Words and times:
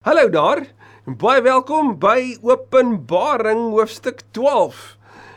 Hallo 0.00 0.30
daar. 0.30 0.64
En 1.04 1.16
baie 1.20 1.42
welkom 1.44 1.90
by 2.00 2.38
Openbaring 2.40 3.66
hoofstuk 3.74 4.22
12. 4.32 4.78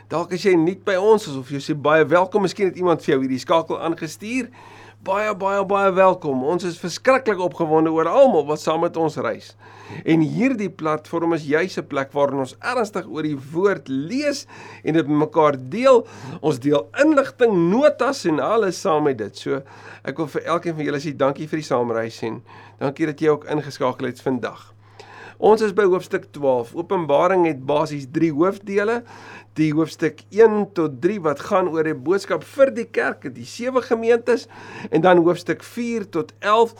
Dalk 0.08 0.30
as 0.32 0.46
jy 0.48 0.54
nuut 0.56 0.80
by 0.86 0.94
ons 0.96 1.26
is 1.28 1.34
of 1.36 1.50
jy 1.52 1.60
sê 1.60 1.74
baie 1.76 2.06
welkom, 2.08 2.46
miskien 2.48 2.70
het 2.70 2.78
iemand 2.80 3.04
vir 3.04 3.12
jou 3.12 3.18
hierdie 3.26 3.42
skakel 3.42 3.76
aangestuur. 3.76 4.48
Baie 5.04 5.34
baie 5.36 5.60
baie 5.68 5.90
welkom. 5.92 6.46
Ons 6.48 6.64
is 6.64 6.78
verskriklik 6.80 7.40
opgewonde 7.44 7.90
oor 7.92 8.08
almal 8.08 8.46
wat 8.48 8.62
saam 8.62 8.80
met 8.86 8.96
ons 8.96 9.18
reis. 9.20 9.50
En 10.00 10.22
hierdie 10.24 10.70
platform 10.72 11.34
is 11.36 11.44
juis 11.44 11.76
'n 11.76 11.86
plek 11.86 12.12
waarin 12.16 12.40
ons 12.40 12.56
ernstig 12.60 13.04
oor 13.06 13.22
die 13.22 13.36
woord 13.52 13.88
lees 13.88 14.46
en 14.82 14.94
dit 14.94 15.06
met 15.06 15.28
mekaar 15.28 15.56
deel. 15.58 16.06
Ons 16.40 16.58
deel 16.58 16.88
inligting, 17.04 17.52
notas 17.70 18.24
en 18.24 18.40
alles 18.40 18.80
saam 18.80 19.04
met 19.04 19.18
dit. 19.18 19.36
So 19.36 19.62
ek 20.04 20.16
wil 20.16 20.26
vir 20.26 20.42
elkeen 20.42 20.74
van 20.74 20.84
julle 20.84 21.00
sê 21.00 21.16
dankie 21.16 21.48
vir 21.48 21.58
die 21.58 21.68
saamreis 21.68 22.22
en 22.22 22.42
Dankie 22.78 23.06
dat 23.06 23.20
jy 23.20 23.28
ook 23.28 23.44
ingeskakel 23.44 24.06
het 24.06 24.20
vandag. 24.20 24.74
Ons 25.38 25.62
is 25.66 25.72
by 25.74 25.84
hoofstuk 25.84 26.28
12. 26.32 26.74
Openbaring 26.78 27.46
het 27.48 27.64
basies 27.66 28.06
3 28.14 28.30
hoofdele. 28.32 29.02
Die 29.54 29.70
hoofstuk 29.70 30.24
1 30.34 30.72
tot 30.74 30.96
3 30.98 31.20
wat 31.22 31.38
gaan 31.46 31.68
oor 31.70 31.86
die 31.86 31.94
boodskap 31.94 32.42
vir 32.56 32.72
die 32.74 32.86
kerk, 32.90 33.28
die 33.36 33.46
sewe 33.46 33.84
gemeentes 33.86 34.48
en 34.90 35.04
dan 35.04 35.20
hoofstuk 35.22 35.62
4 35.62 36.08
tot 36.16 36.32
11 36.42 36.72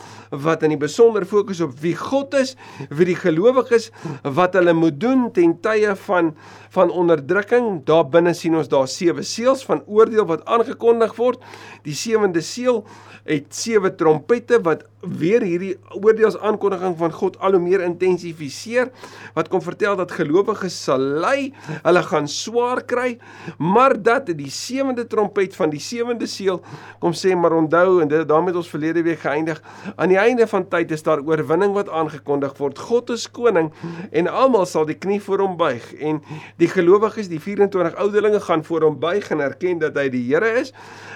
wat 0.43 0.65
in 0.67 0.73
die 0.73 0.79
besonder 0.81 1.23
fokus 1.23 1.61
op 1.63 1.77
wie 1.79 1.93
God 1.95 2.35
is, 2.35 2.57
wie 2.91 3.07
die 3.07 3.15
gelowiges 3.15 3.93
wat 4.27 4.57
hulle 4.59 4.75
moet 4.75 4.99
doen 4.99 5.29
ten 5.31 5.55
tye 5.63 5.95
van 6.03 6.33
van 6.75 6.91
onderdrukking. 6.91 7.85
Daar 7.87 8.03
binne 8.11 8.33
sien 8.35 8.57
ons 8.59 8.67
daar 8.67 8.89
sewe 8.91 9.23
seels 9.23 9.63
van 9.63 9.85
oordeel 9.87 10.27
wat 10.27 10.43
aangekondig 10.43 11.15
word. 11.15 11.39
Die 11.87 11.95
sewende 11.95 12.43
seël 12.43 12.83
het 13.23 13.55
sewe 13.55 13.93
trompette 13.95 14.59
wat 14.67 14.83
weer 14.99 15.45
hierdie 15.45 15.77
oordeelsaankondiging 15.95 16.97
van 16.99 17.13
God 17.15 17.39
al 17.39 17.55
hoe 17.55 17.61
meer 17.63 17.85
intensifiseer 17.85 18.91
wat 19.37 19.49
kom 19.53 19.63
vertel 19.63 19.95
dat 19.95 20.11
gelowiges 20.17 20.75
sal 20.87 21.01
ly, 21.23 21.53
hulle 21.85 22.03
gaan 22.09 22.27
swaar 22.29 22.64
kry, 22.85 23.17
maar 23.57 23.95
dat 24.01 24.25
die 24.25 24.49
sewende 24.49 25.07
trompet 25.07 25.55
van 25.55 25.69
die 25.69 25.79
sewende 25.79 26.27
seël 26.27 26.61
kom 26.99 27.13
sê 27.13 27.35
maar 27.37 27.53
onthou 27.53 28.01
en 28.01 28.09
dit 28.11 28.27
daarmee 28.27 28.53
het 28.53 28.61
ons 28.63 28.69
verlede 28.69 29.03
week 29.05 29.19
geëindig 29.23 29.61
aan 29.95 30.09
die 30.09 30.19
einde 30.19 30.47
van 30.47 30.67
tyd 30.69 30.91
is 30.91 31.03
daar 31.05 31.21
oorwinning 31.21 31.73
wat 31.77 31.89
aangekondig 31.89 32.57
word. 32.57 32.79
God 32.79 33.09
is 33.13 33.27
koning 33.31 33.71
en 34.11 34.27
almal 34.27 34.65
sal 34.65 34.85
die 34.89 34.97
knie 34.97 35.21
voor 35.21 35.43
hom 35.45 35.57
buig 35.59 35.85
en 35.99 36.21
die 36.61 36.69
gelowiges, 36.71 37.29
die 37.31 37.39
24 37.39 37.95
ouderlinge 38.01 38.39
gaan 38.39 38.63
voor 38.65 38.87
hom 38.89 38.99
buig 38.99 39.29
en 39.31 39.43
erken 39.45 39.79
dat 39.83 39.97
hy 39.99 40.09
die 40.13 40.23
Here 40.25 40.49
is, 40.59 40.73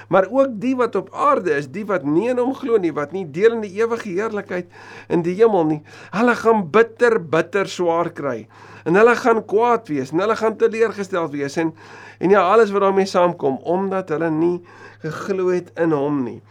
maar 0.10 0.28
ook 0.30 0.60
die 0.62 0.76
wat 0.78 0.96
op 0.96 1.10
aarde 1.14 1.56
is, 1.58 1.70
die 1.74 1.86
wat 1.90 2.06
nie 2.06 2.30
in 2.30 2.42
hom 2.42 2.54
glo 2.58 2.78
nie, 2.78 2.94
wat 2.94 3.12
nie 3.16 3.26
deel 3.26 3.58
in 3.58 3.64
die 3.66 3.74
ewige 3.82 4.10
heerlikheid 4.10 4.70
in 5.10 5.24
die 5.26 5.36
hemel 5.40 5.66
nie. 5.70 5.82
Hulle 6.14 6.36
gaan 6.40 6.68
bitter 6.74 7.20
bitter 7.20 7.70
swaar 7.70 8.12
kry. 8.14 8.44
En 8.84 8.96
hulle 8.96 9.16
gaan 9.16 9.42
kwaad 9.46 9.88
wees, 9.88 10.12
en 10.12 10.20
hulle 10.24 10.36
gaan 10.36 10.56
teleurgesteld 10.58 11.32
wees 11.32 11.58
en 11.58 11.74
en 12.20 12.30
ja, 12.30 12.42
alles 12.52 12.72
wat 12.72 12.82
daarmee 12.82 13.06
saamkom 13.08 13.58
omdat 13.64 14.10
hulle 14.10 14.30
nie 14.30 14.60
geglo 15.00 15.48
het 15.54 15.72
in 15.80 15.92
hom 15.96 16.24
nie 16.24 16.42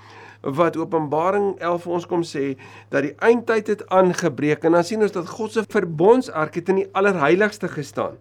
wat 0.41 0.77
Openbaring 0.78 1.56
11 1.58 1.83
vir 1.83 1.94
ons 1.97 2.06
kom 2.06 2.22
sê 2.27 2.44
dat 2.92 3.03
die 3.06 3.14
eindtyd 3.25 3.72
het 3.72 3.83
aangebreek 3.94 4.64
en 4.64 4.77
dan 4.78 4.86
sien 4.86 5.03
ons 5.03 5.14
dat 5.14 5.28
God 5.34 5.55
se 5.55 5.64
verbondsark 5.72 6.61
het 6.61 6.70
in 6.72 6.83
die 6.83 6.89
allerheiligste 6.98 7.70
gestaan. 7.72 8.17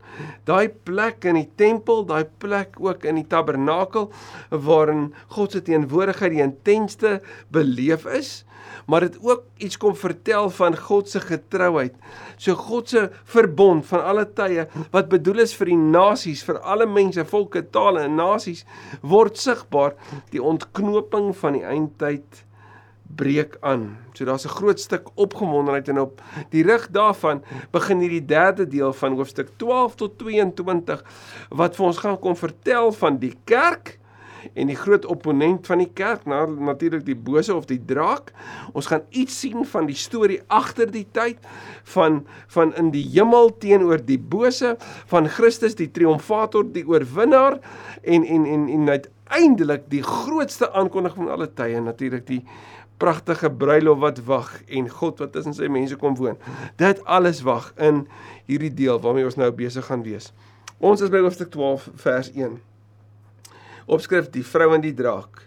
Daai 0.49 0.69
plek 0.69 1.27
in 1.29 1.37
die 1.41 1.49
tempel, 1.59 2.05
daai 2.09 2.25
plek 2.41 2.79
ook 2.81 3.05
in 3.05 3.21
die 3.21 3.27
tabernakel 3.29 4.09
waarin 4.49 5.11
God 5.37 5.53
se 5.53 5.61
teenwoordigheid 5.61 6.33
die 6.33 6.45
intensste 6.45 7.19
beleef 7.53 8.07
is 8.09 8.43
maar 8.87 9.03
dit 9.03 9.17
ook 9.21 9.43
iets 9.57 9.77
kom 9.77 9.95
vertel 9.95 10.49
van 10.49 10.77
God 10.77 11.09
se 11.09 11.19
getrouheid. 11.19 11.95
So 12.37 12.55
God 12.55 12.89
se 12.89 13.09
verbond 13.23 13.85
van 13.85 14.03
alle 14.03 14.25
tye 14.33 14.67
wat 14.93 15.09
bedoel 15.11 15.43
is 15.43 15.55
vir 15.57 15.71
die 15.73 15.79
nasies, 15.79 16.43
vir 16.47 16.59
alle 16.61 16.87
mense, 16.87 17.25
volke, 17.27 17.63
tale 17.71 18.05
en 18.07 18.15
nasies 18.19 18.63
word 19.01 19.39
sigbaar 19.39 19.95
die 20.31 20.43
ontknoping 20.43 21.33
van 21.41 21.57
die 21.57 21.65
eindtyd 21.67 22.06
breek 23.15 23.57
aan. 23.59 23.97
So 24.13 24.25
daar's 24.25 24.45
'n 24.45 24.57
groot 24.59 24.79
stuk 24.79 25.09
opgewondenheid 25.15 25.87
en 25.87 25.99
op 25.99 26.21
die 26.49 26.63
rig 26.63 26.87
daarvan 26.91 27.43
begin 27.71 27.99
hierdie 27.99 28.25
derde 28.25 28.67
deel 28.67 28.93
van 28.93 29.15
hoofstuk 29.15 29.49
12 29.57 29.95
tot 29.95 30.17
22 30.17 31.03
wat 31.49 31.75
vir 31.75 31.85
ons 31.85 31.97
gaan 31.97 32.19
kom 32.19 32.35
vertel 32.35 32.91
van 32.91 33.17
die 33.17 33.35
kerk 33.43 33.99
en 34.53 34.67
die 34.67 34.75
groot 34.75 35.05
opponent 35.05 35.67
van 35.67 35.81
die 35.81 35.91
kerk, 35.93 36.25
na, 36.25 36.45
natuurlik 36.45 37.05
die 37.05 37.15
bose 37.15 37.55
of 37.55 37.65
die 37.65 37.79
draak. 37.85 38.31
Ons 38.73 38.89
gaan 38.91 39.03
iets 39.09 39.39
sien 39.39 39.65
van 39.65 39.87
die 39.89 39.97
storie 39.97 40.39
agter 40.47 40.91
die 40.91 41.07
tyd 41.11 41.37
van 41.83 42.25
van 42.47 42.73
in 42.79 42.91
die 42.91 43.03
hemel 43.11 43.57
teenoor 43.57 44.05
die 44.05 44.19
bose, 44.19 44.75
van 45.11 45.27
Christus 45.27 45.75
die 45.75 45.91
triomfator, 45.91 46.63
die 46.63 46.85
oorwinnaar 46.87 47.59
en 48.03 48.25
en 48.25 48.45
en 48.45 48.67
en 48.69 48.85
uiteindelik 49.27 49.89
die 49.89 50.03
grootste 50.03 50.71
aankondiging 50.71 51.25
van 51.25 51.33
alle 51.33 51.47
tye, 51.53 51.81
natuurlik 51.81 52.27
die 52.27 52.43
pragtige 52.97 53.49
bruilof 53.49 53.99
wat 53.99 54.23
wag 54.25 54.61
en 54.67 54.89
God 54.89 55.19
wat 55.19 55.31
tussen 55.31 55.53
sy 55.53 55.67
mense 55.67 55.95
kom 55.95 56.15
woon. 56.15 56.37
Dit 56.77 57.03
alles 57.05 57.43
wag 57.45 57.73
in 57.77 58.07
hierdie 58.45 58.73
deel 58.73 58.99
waarmee 58.99 59.25
ons 59.25 59.37
nou 59.37 59.51
besig 59.51 59.85
gaan 59.85 60.03
wees. 60.03 60.33
Ons 60.79 61.01
is 61.01 61.09
by 61.13 61.21
hoofstuk 61.21 61.51
12 61.53 61.89
vers 61.95 62.31
1 62.33 62.57
opskrif 63.87 64.27
die 64.33 64.43
vrou 64.43 64.73
en 64.75 64.83
die 64.83 64.95
draak. 64.95 65.45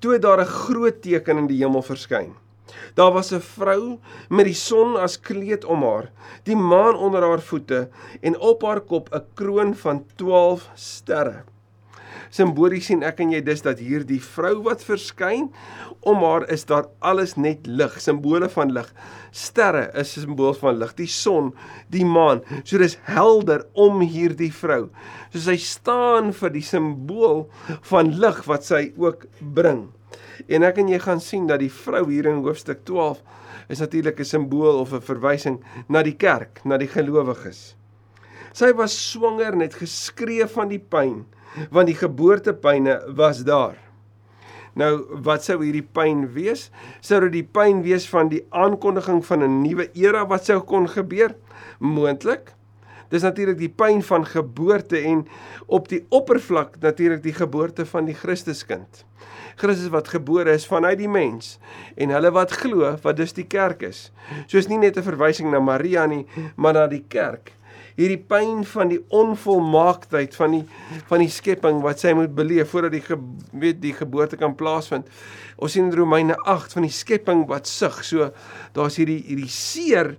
Toe 0.00 0.16
het 0.16 0.22
daar 0.22 0.40
'n 0.40 0.54
groot 0.66 1.02
teken 1.02 1.38
in 1.38 1.46
die 1.46 1.62
hemel 1.62 1.82
verskyn. 1.82 2.34
Daar 2.94 3.12
was 3.12 3.32
'n 3.32 3.40
vrou 3.40 3.98
met 4.28 4.44
die 4.44 4.54
son 4.54 4.96
as 4.96 5.20
kleed 5.20 5.64
om 5.64 5.82
haar, 5.82 6.10
die 6.44 6.56
maan 6.56 6.96
onder 6.96 7.22
haar 7.22 7.40
voete 7.40 7.88
en 8.20 8.38
op 8.38 8.62
haar 8.62 8.80
kop 8.80 9.08
'n 9.12 9.24
kroon 9.34 9.74
van 9.74 10.04
12 10.16 10.70
sterre. 10.74 11.44
Simbolies 12.30 12.86
sien 12.90 13.02
ek 13.06 13.20
en 13.20 13.32
jy 13.32 13.40
dis 13.44 13.62
dat 13.64 13.80
hierdie 13.82 14.20
vrou 14.22 14.62
wat 14.66 14.84
verskyn 14.86 15.48
om 16.06 16.22
haar 16.24 16.46
is 16.52 16.66
daar 16.68 16.88
alles 17.00 17.36
net 17.36 17.66
lig, 17.66 17.94
simbole 18.02 18.48
van 18.52 18.72
lig. 18.74 18.88
Sterre 19.32 19.90
is 19.94 20.16
'n 20.16 20.26
simbool 20.26 20.54
van 20.54 20.78
lig, 20.78 20.94
die 20.94 21.06
son, 21.06 21.52
die 21.90 22.04
maan. 22.04 22.42
So 22.64 22.78
dis 22.78 22.98
helder 23.02 23.66
om 23.74 24.00
hierdie 24.00 24.52
vrou. 24.52 24.90
So 25.32 25.38
sy 25.38 25.56
staan 25.56 26.32
vir 26.32 26.50
die 26.50 26.62
simbool 26.62 27.48
van 27.82 28.18
lig 28.20 28.44
wat 28.46 28.64
sy 28.64 28.92
ook 28.96 29.26
bring. 29.40 29.92
En 30.48 30.62
ek 30.62 30.78
en 30.78 30.88
jy 30.88 30.98
gaan 30.98 31.20
sien 31.20 31.46
dat 31.46 31.60
die 31.60 31.72
vrou 31.72 32.06
hier 32.10 32.26
in 32.26 32.42
hoofstuk 32.44 32.84
12 32.84 33.22
is 33.68 33.80
natuurlik 33.80 34.20
'n 34.20 34.24
simbool 34.24 34.80
of 34.80 34.92
'n 34.92 35.00
verwysing 35.00 35.60
na 35.88 36.02
die 36.02 36.16
kerk, 36.16 36.60
na 36.64 36.76
die 36.78 36.88
gelowiges. 36.88 37.74
Sy 38.52 38.72
was 38.72 39.10
swanger 39.10 39.56
net 39.56 39.74
geskree 39.74 40.46
van 40.46 40.68
die 40.68 40.78
pyn 40.78 41.26
want 41.70 41.86
die 41.86 41.98
geboortepyne 41.98 43.00
was 43.16 43.44
daar. 43.44 43.76
Nou, 44.76 45.06
wat 45.24 45.44
sou 45.46 45.56
hierdie 45.62 45.86
pyn 45.96 46.26
wees? 46.34 46.68
Sou 47.00 47.22
dit 47.24 47.38
die 47.38 47.46
pyn 47.48 47.80
wees 47.86 48.04
van 48.12 48.28
die 48.28 48.42
aankondiging 48.52 49.22
van 49.24 49.42
'n 49.42 49.62
nuwe 49.62 49.88
era 49.94 50.26
wat 50.26 50.44
sou 50.44 50.60
kon 50.60 50.88
gebeur? 50.88 51.34
Moontlik. 51.80 52.52
Dis 53.08 53.22
natuurlik 53.22 53.58
die 53.58 53.72
pyn 53.72 54.02
van 54.02 54.26
geboorte 54.26 54.98
en 54.98 55.26
op 55.66 55.88
die 55.88 56.04
oppervlak 56.08 56.76
natuurlik 56.80 57.22
die 57.22 57.32
geboorte 57.32 57.86
van 57.86 58.04
die 58.04 58.14
Christuskind. 58.14 59.04
Christus 59.56 59.88
wat 59.88 60.08
gebore 60.08 60.52
is 60.52 60.66
vanuit 60.66 60.98
die 60.98 61.08
mens 61.08 61.58
en 61.96 62.10
hulle 62.10 62.30
wat 62.30 62.52
glo 62.52 62.96
wat 63.02 63.16
dus 63.16 63.32
die 63.32 63.46
kerk 63.46 63.82
is. 63.82 64.10
Soos 64.46 64.68
nie 64.68 64.78
net 64.78 64.96
'n 64.96 65.02
verwysing 65.02 65.50
na 65.50 65.60
Maria 65.60 66.06
nie, 66.06 66.26
maar 66.56 66.72
na 66.72 66.86
die 66.86 67.04
kerk 67.08 67.52
hierdie 67.96 68.20
pyn 68.28 68.62
van 68.68 68.90
die 68.92 69.00
onvolmaaktheid 69.14 70.36
van 70.36 70.58
die 70.58 70.62
van 71.08 71.22
die 71.24 71.32
skepping 71.32 71.80
wat 71.84 72.02
sy 72.02 72.12
moet 72.16 72.34
beleef 72.36 72.72
voordat 72.74 72.92
die 72.92 73.04
ge, 73.04 73.16
weet 73.56 73.80
die 73.82 73.94
geboorte 73.96 74.38
kan 74.40 74.56
plaasvind. 74.58 75.08
Ons 75.56 75.76
sien 75.76 75.88
in 75.88 75.96
Romeine 75.96 76.36
8 76.44 76.76
van 76.76 76.84
die 76.84 76.92
skepping 76.92 77.46
wat 77.48 77.68
sug. 77.70 78.02
So 78.04 78.30
daar's 78.76 78.98
hierdie 79.00 79.22
hierdie 79.24 79.52
seer 79.52 80.14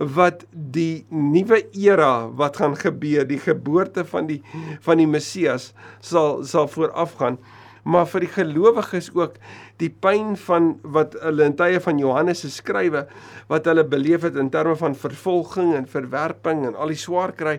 wat 0.00 0.46
die 0.50 1.04
nuwe 1.12 1.60
era 1.76 2.26
wat 2.38 2.56
gaan 2.60 2.76
gebeur, 2.78 3.26
die 3.28 3.40
geboorte 3.42 4.04
van 4.08 4.30
die 4.30 4.40
van 4.86 4.98
die 5.02 5.08
Messias 5.10 5.70
sal 6.00 6.42
sal 6.48 6.70
voorafgaan 6.72 7.38
maar 7.84 8.06
vir 8.06 8.26
die 8.26 8.32
gelowiges 8.34 9.10
ook 9.16 9.36
die 9.80 9.90
pyn 9.90 10.36
van 10.46 10.72
wat 10.82 11.16
hulle 11.22 11.44
in 11.48 11.56
tye 11.56 11.80
van 11.80 11.98
Johannes 11.98 12.44
se 12.44 12.50
skrywe 12.50 13.06
wat 13.48 13.68
hulle 13.70 13.84
beleef 13.84 14.26
het 14.28 14.36
in 14.36 14.50
terme 14.50 14.76
van 14.76 14.94
vervolging 14.94 15.74
en 15.74 15.88
verwerping 15.88 16.66
en 16.66 16.76
al 16.76 16.92
die 16.92 17.00
swaar 17.00 17.32
kry 17.32 17.58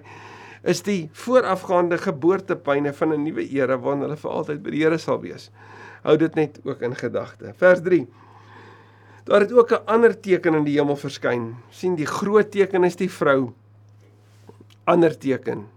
is 0.62 0.84
die 0.86 1.10
voorafgaande 1.18 1.98
geboortepyne 1.98 2.94
van 2.94 3.14
'n 3.14 3.24
nuwe 3.24 3.50
era 3.50 3.78
waarin 3.78 4.02
hulle 4.02 4.18
vir 4.18 4.32
altyd 4.32 4.64
by 4.64 4.70
die 4.70 4.84
Here 4.84 4.98
sal 4.98 5.22
wees. 5.22 5.50
Hou 6.04 6.18
dit 6.18 6.36
net 6.36 6.60
ook 6.64 6.82
in 6.82 6.96
gedagte. 6.96 7.54
Vers 7.58 7.82
3. 7.82 8.08
Daar 9.26 9.40
het 9.40 9.52
ook 9.52 9.72
'n 9.72 9.86
ander 9.86 10.20
teken 10.20 10.56
in 10.56 10.64
die 10.64 10.78
hemel 10.78 10.96
verskyn. 10.96 11.56
sien 11.70 11.96
die 11.96 12.06
groot 12.06 12.52
teken 12.52 12.84
is 12.84 12.96
die 12.96 13.10
vrou. 13.10 13.54
Ander 14.84 15.18
teken 15.18 15.68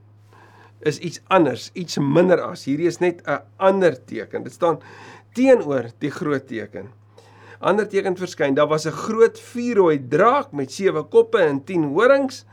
is 0.84 0.98
iets 0.98 1.20
anders, 1.28 1.70
iets 1.74 1.98
minder 1.98 2.40
as. 2.40 2.64
Hierdie 2.64 2.86
is 2.86 3.00
net 3.00 3.22
'n 3.26 3.40
ander 3.56 3.96
teken. 4.04 4.44
Dit 4.44 4.52
staan 4.52 4.78
teenoor 5.34 5.90
die 5.98 6.10
groot 6.10 6.46
teken. 6.46 6.92
ander 7.64 7.88
teken 7.88 8.16
verskyn. 8.16 8.54
Daar 8.54 8.68
was 8.68 8.86
'n 8.86 8.92
groot 8.92 9.40
vuurrooi 9.40 9.98
draak 10.08 10.52
met 10.52 10.72
sewe 10.72 11.02
koppe 11.02 11.38
en 11.38 11.64
10 11.64 11.84
horings 11.84 12.44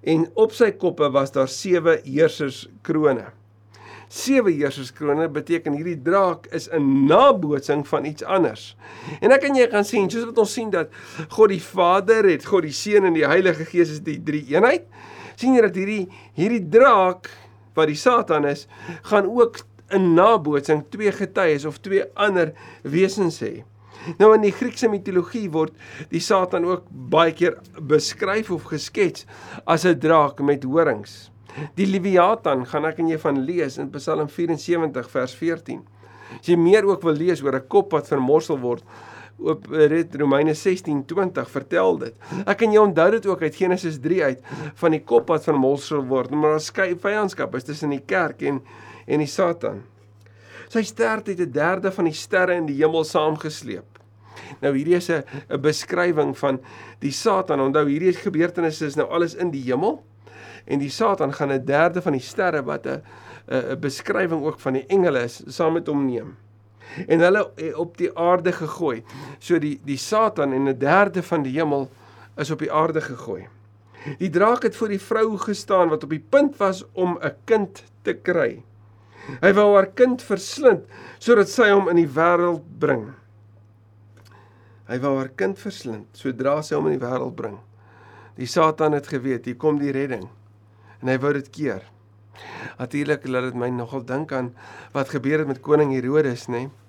en 0.00 0.30
op 0.34 0.52
sy 0.52 0.70
koppe 0.70 1.10
was 1.10 1.32
daar 1.32 1.48
sewe 1.48 2.00
heerserskrone. 2.04 3.24
Sewe 4.08 4.50
heerserskrone 4.50 5.28
beteken 5.28 5.72
hierdie 5.72 6.02
draak 6.02 6.46
is 6.46 6.68
'n 6.68 7.06
nabootsing 7.06 7.88
van 7.88 8.04
iets 8.04 8.22
anders. 8.22 8.76
En 9.20 9.32
ek 9.32 9.42
en 9.42 9.54
jy 9.54 9.68
gaan 9.70 9.84
sien, 9.84 10.10
soos 10.10 10.24
wat 10.24 10.38
ons 10.38 10.52
sien 10.52 10.70
dat 10.70 10.88
God 11.28 11.48
die 11.48 11.62
Vader 11.62 12.24
het, 12.24 12.44
God 12.44 12.62
die 12.62 12.72
Seun 12.72 13.04
en 13.04 13.14
die 13.14 13.26
Heilige 13.26 13.64
Gees 13.64 13.90
is 13.90 14.00
die 14.00 14.22
drie 14.22 14.44
eenheid. 14.48 14.84
sien 15.36 15.54
jy 15.54 15.60
dat 15.60 15.74
hierdie 15.74 16.08
hierdie 16.34 16.68
draak 16.68 17.30
wat 17.74 17.86
die 17.86 17.98
Satan 17.98 18.44
is, 18.44 18.66
gaan 19.02 19.26
ook 19.26 19.64
'n 19.92 20.14
nabootsing 20.14 20.84
twee 20.90 21.12
getuies 21.12 21.64
of 21.64 21.78
twee 21.78 22.04
ander 22.14 22.52
wesens 22.82 23.40
hê. 23.40 23.64
Nou 24.18 24.32
in 24.34 24.42
die 24.42 24.54
Griekse 24.54 24.88
mitologie 24.88 25.48
word 25.50 25.74
die 26.10 26.20
Satan 26.20 26.64
ook 26.64 26.88
baie 26.90 27.32
keer 27.32 27.58
beskryf 27.78 28.50
of 28.50 28.62
geskets 28.72 29.26
as 29.66 29.84
'n 29.84 29.98
draak 29.98 30.40
met 30.40 30.64
horings. 30.64 31.30
Die 31.76 31.86
Leviathan 31.86 32.66
gaan 32.66 32.84
ek 32.84 32.98
en 32.98 33.08
jy 33.08 33.18
van 33.18 33.44
lees 33.44 33.78
in 33.78 33.90
Psalm 33.90 34.28
74 34.28 35.10
vers 35.10 35.34
14. 35.34 35.82
As 36.40 36.48
jy 36.48 36.56
meer 36.56 36.84
ook 36.88 37.02
wil 37.02 37.14
lees 37.14 37.42
oor 37.42 37.54
'n 37.54 37.68
kop 37.68 37.92
wat 37.92 38.08
vermorsel 38.08 38.58
word, 38.58 38.82
op 39.38 39.66
red 39.70 40.14
Romeine 40.14 40.54
16:20 40.54 41.48
vertel 41.50 41.98
dit. 41.98 42.14
Ek 42.46 42.58
kan 42.58 42.72
jou 42.72 42.86
onthou 42.86 43.10
dit 43.10 43.26
ook 43.26 43.42
uit 43.42 43.54
Genesis 43.54 43.98
3 44.00 44.24
uit 44.24 44.40
van 44.74 44.90
die 44.90 45.02
kop 45.04 45.28
wat 45.28 45.44
vermorsel 45.44 46.04
word, 46.06 46.30
maar 46.30 46.56
daar 46.56 46.60
skei 46.60 46.94
vyandskap 46.98 47.54
is 47.54 47.64
tussen 47.64 47.90
die 47.90 48.02
kerk 48.06 48.42
en 48.42 48.62
en 49.06 49.18
die 49.18 49.26
Satan. 49.26 49.82
Sy 50.68 50.82
stert 50.82 51.26
het 51.26 51.40
'n 51.40 51.50
derde 51.52 51.92
van 51.92 52.04
die 52.04 52.14
sterre 52.14 52.54
in 52.54 52.66
die 52.66 52.76
hemel 52.76 53.04
saamgesleep. 53.04 53.98
Nou 54.60 54.74
hierdie 54.76 54.96
is 54.96 55.10
'n 55.10 55.24
'n 55.50 55.60
beskrywing 55.60 56.38
van 56.38 56.60
die 57.00 57.10
Satan. 57.10 57.60
Onthou 57.60 57.88
hierdie 57.88 58.12
gebeurtenisse 58.12 58.86
is 58.86 58.96
nou 58.96 59.08
alles 59.08 59.34
in 59.34 59.50
die 59.50 59.62
hemel 59.62 60.04
en 60.66 60.78
die 60.78 60.90
Satan 60.90 61.32
gaan 61.32 61.50
'n 61.52 61.64
derde 61.64 62.02
van 62.02 62.12
die 62.12 62.20
sterre 62.20 62.62
wat 62.62 62.86
'n 62.86 63.02
'n 63.48 63.80
beskrywing 63.80 64.44
ook 64.44 64.60
van 64.60 64.72
die 64.72 64.86
engele 64.86 65.22
is 65.22 65.42
saam 65.46 65.72
met 65.72 65.86
hom 65.86 66.06
neem. 66.06 66.36
En 67.06 67.20
hulle 67.20 67.74
op 67.76 67.96
die 67.96 68.10
aarde 68.18 68.52
gegooi. 68.52 69.02
So 69.38 69.58
die 69.58 69.80
die 69.84 69.96
Satan 69.96 70.52
en 70.52 70.68
'n 70.68 70.78
derde 70.78 71.22
van 71.22 71.42
die 71.42 71.52
hemel 71.58 71.90
is 72.36 72.50
op 72.50 72.58
die 72.58 72.72
aarde 72.72 73.00
gegooi. 73.00 73.46
Die 74.18 74.30
draak 74.30 74.62
het 74.62 74.76
voor 74.76 74.88
die 74.88 75.00
vrou 75.00 75.38
gestaan 75.38 75.88
wat 75.88 76.04
op 76.04 76.10
die 76.10 76.24
punt 76.28 76.56
was 76.56 76.84
om 76.92 77.18
'n 77.22 77.34
kind 77.44 77.84
te 78.02 78.14
kry. 78.14 78.62
Hy 79.40 79.52
wou 79.54 79.74
haar 79.76 79.90
kind 79.94 80.22
verslind 80.22 80.82
sodat 81.18 81.48
sy 81.48 81.70
hom 81.70 81.88
in 81.88 81.96
die 81.96 82.10
wêreld 82.10 82.62
bring. 82.78 83.12
Hy 84.90 84.98
wou 84.98 85.16
haar 85.18 85.30
kind 85.38 85.58
verslind 85.58 86.06
sodra 86.12 86.62
sy 86.62 86.74
hom 86.74 86.90
in 86.90 86.98
die 86.98 87.06
wêreld 87.06 87.36
bring. 87.38 87.58
Die 88.36 88.46
Satan 88.46 88.92
het 88.92 89.06
geweet 89.06 89.44
hier 89.44 89.56
kom 89.56 89.78
die 89.78 89.92
redding 89.94 90.28
en 91.00 91.08
hy 91.08 91.18
wou 91.22 91.32
dit 91.32 91.50
keer. 91.50 91.82
Natuurlik 92.78 93.26
laat 93.28 93.50
dit 93.50 93.54
my 93.54 93.68
nogal 93.70 94.04
dink 94.04 94.32
aan 94.32 94.54
wat 94.92 95.08
gebeur 95.08 95.38
het 95.38 95.48
met 95.48 95.60
koning 95.60 95.92
Herodes, 95.92 96.48
nê? 96.48 96.66
Nee? 96.66 96.81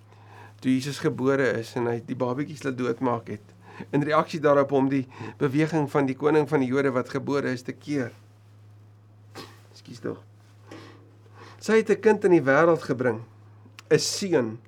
Toe 0.63 0.71
Jesus 0.71 1.01
gebore 1.03 1.49
is 1.59 1.73
en 1.75 1.89
hy 1.91 1.97
die 2.07 2.15
babetjies 2.15 2.63
laat 2.63 2.77
doodmaak 2.79 3.27
het. 3.33 3.49
In 3.91 4.05
reaksie 4.05 4.39
daarop 4.39 4.71
om 4.71 4.87
die 4.87 5.03
beweging 5.41 5.89
van 5.91 6.07
die 6.07 6.15
koning 6.15 6.47
van 6.47 6.63
die 6.63 6.69
Jode 6.71 6.93
wat 6.95 7.11
gebore 7.11 7.51
is 7.51 7.65
te 7.67 7.75
keer. 7.75 8.13
Ekskuus 9.73 9.99
tog. 9.99 10.21
Sy 11.59 11.81
het 11.81 11.89
'n 11.89 11.99
kind 11.99 12.23
in 12.23 12.31
die 12.31 12.45
wêreld 12.47 12.83
gebring, 12.83 13.19
'n 13.91 13.99
seun, 13.99 14.59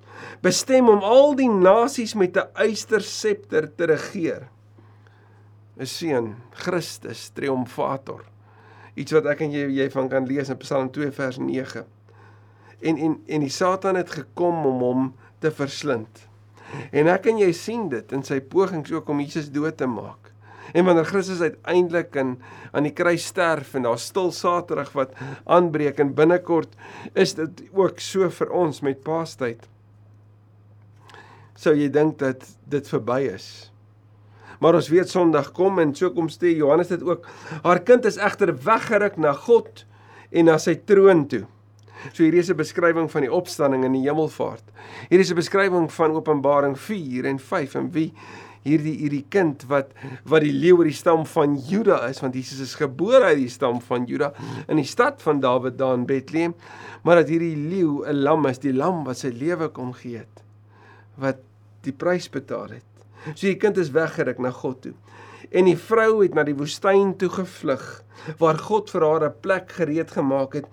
bestem 0.42 0.88
om 0.88 1.00
al 1.00 1.34
die 1.34 1.48
nasies 1.48 2.14
met 2.14 2.36
'n 2.36 2.52
eysterscepter 2.54 3.74
te 3.74 3.84
regeer. 3.84 4.48
'n 5.78 5.86
Seun, 5.86 6.36
Christus, 6.50 7.30
triomfator. 7.30 8.24
Iets 8.94 9.12
wat 9.12 9.26
ek 9.26 9.40
en 9.40 9.50
jy 9.50 9.68
jy 9.68 9.90
van 9.90 10.08
kan 10.08 10.26
lees 10.26 10.48
in 10.48 10.56
Psalm 10.56 10.90
2 10.90 11.10
vers 11.12 11.38
9. 11.38 11.84
En 12.80 12.96
en 12.96 13.20
en 13.26 13.40
die 13.40 13.52
Satan 13.52 13.94
het 13.96 14.10
gekom 14.10 14.66
om 14.66 14.80
hom 14.80 15.14
te 15.40 15.50
verslind. 15.50 16.24
En 16.90 17.10
ek 17.10 17.28
en 17.30 17.38
jy 17.40 17.50
sien 17.56 17.86
dit 17.92 18.14
in 18.14 18.24
sy 18.26 18.40
pogings 18.40 18.92
ook 18.92 19.08
om 19.12 19.20
Jesus 19.22 19.50
dood 19.54 19.76
te 19.78 19.88
maak. 19.90 20.32
En 20.74 20.84
wanneer 20.84 21.06
Christus 21.06 21.40
uiteindelik 21.40 22.16
in 22.18 22.34
aan 22.72 22.88
die 22.88 22.94
kruis 22.94 23.28
sterf 23.30 23.74
en 23.78 23.86
daar 23.86 24.00
stil 24.02 24.32
Saterdag 24.34 24.90
wat 24.98 25.14
aanbreek 25.44 26.00
en 26.02 26.14
binnekort 26.16 26.74
is 27.14 27.36
dit 27.38 27.62
ook 27.70 28.02
so 28.02 28.28
vir 28.40 28.50
ons 28.50 28.82
met 28.82 29.02
Paastyd. 29.04 29.62
Sou 31.56 31.72
jy 31.76 31.88
dink 31.92 32.18
dat 32.20 32.42
dit 32.68 32.88
verby 32.90 33.22
is? 33.30 33.70
Maar 34.60 34.78
ons 34.80 34.88
weet 34.92 35.12
Sondag 35.12 35.52
kom 35.56 35.78
en 35.80 35.94
so 35.96 36.10
kom 36.12 36.28
sê 36.32 36.52
Johannes 36.56 36.90
dit 36.92 37.02
ook. 37.04 37.26
Haar 37.64 37.82
kind 37.84 38.04
is 38.08 38.18
egter 38.20 38.52
weggeruk 38.64 39.20
na 39.20 39.32
God 39.46 39.84
en 40.32 40.50
na 40.50 40.56
sy 40.60 40.74
troon 40.88 41.26
toe. 41.30 41.44
So 42.12 42.22
hier 42.22 42.34
is 42.34 42.50
'n 42.50 42.56
beskrywing 42.56 43.10
van 43.10 43.22
die 43.22 43.32
opstanding 43.32 43.84
in 43.84 43.92
die 43.92 44.08
hemelvaart. 44.08 44.64
Hier 45.08 45.20
is 45.20 45.30
'n 45.30 45.34
beskrywing 45.34 45.92
van 45.92 46.12
Openbaring 46.12 46.78
4 46.78 47.24
en 47.24 47.38
5 47.38 47.74
en 47.74 47.90
wie 47.92 48.12
hierdie 48.66 48.94
hierdie 48.98 49.24
kind 49.30 49.64
wat 49.70 49.92
wat 50.28 50.44
die 50.44 50.54
leeu 50.54 50.80
uit 50.80 50.90
die 50.90 50.98
stam 50.98 51.24
van 51.30 51.56
Juda 51.70 52.00
is 52.08 52.20
want 52.24 52.34
Jesus 52.34 52.62
is 52.64 52.74
gebore 52.78 53.30
uit 53.30 53.38
die 53.44 53.52
stam 53.52 53.80
van 53.88 54.06
Juda 54.10 54.32
in 54.66 54.80
die 54.80 54.88
stad 54.88 55.22
van 55.22 55.40
Dawid 55.40 55.78
daar 55.78 55.94
in 55.98 56.06
Bethlehem 56.08 56.54
maar 57.06 57.22
dat 57.22 57.30
hierdie 57.32 57.54
leeu 57.56 58.02
'n 58.04 58.22
lam 58.26 58.46
is 58.46 58.58
die 58.58 58.74
lam 58.74 59.04
wat 59.04 59.22
sy 59.22 59.30
lewe 59.30 59.68
kom 59.68 59.92
gee 59.92 60.18
het 60.18 60.42
wat 61.16 61.38
die 61.82 61.92
prys 61.94 62.28
betaal 62.28 62.74
het 62.74 62.84
so 63.34 63.46
die 63.46 63.56
kind 63.56 63.78
is 63.78 63.90
weggeruk 63.94 64.38
na 64.38 64.50
God 64.50 64.82
toe 64.82 64.94
en 65.50 65.64
die 65.64 65.76
vrou 65.76 66.22
het 66.22 66.34
na 66.34 66.44
die 66.44 66.56
woestyn 66.56 67.16
toe 67.16 67.28
gevlug 67.28 67.84
waar 68.38 68.58
God 68.58 68.90
vir 68.90 69.04
haar 69.08 69.28
'n 69.28 69.40
plek 69.40 69.72
gereed 69.72 70.10
gemaak 70.10 70.54
het 70.54 70.66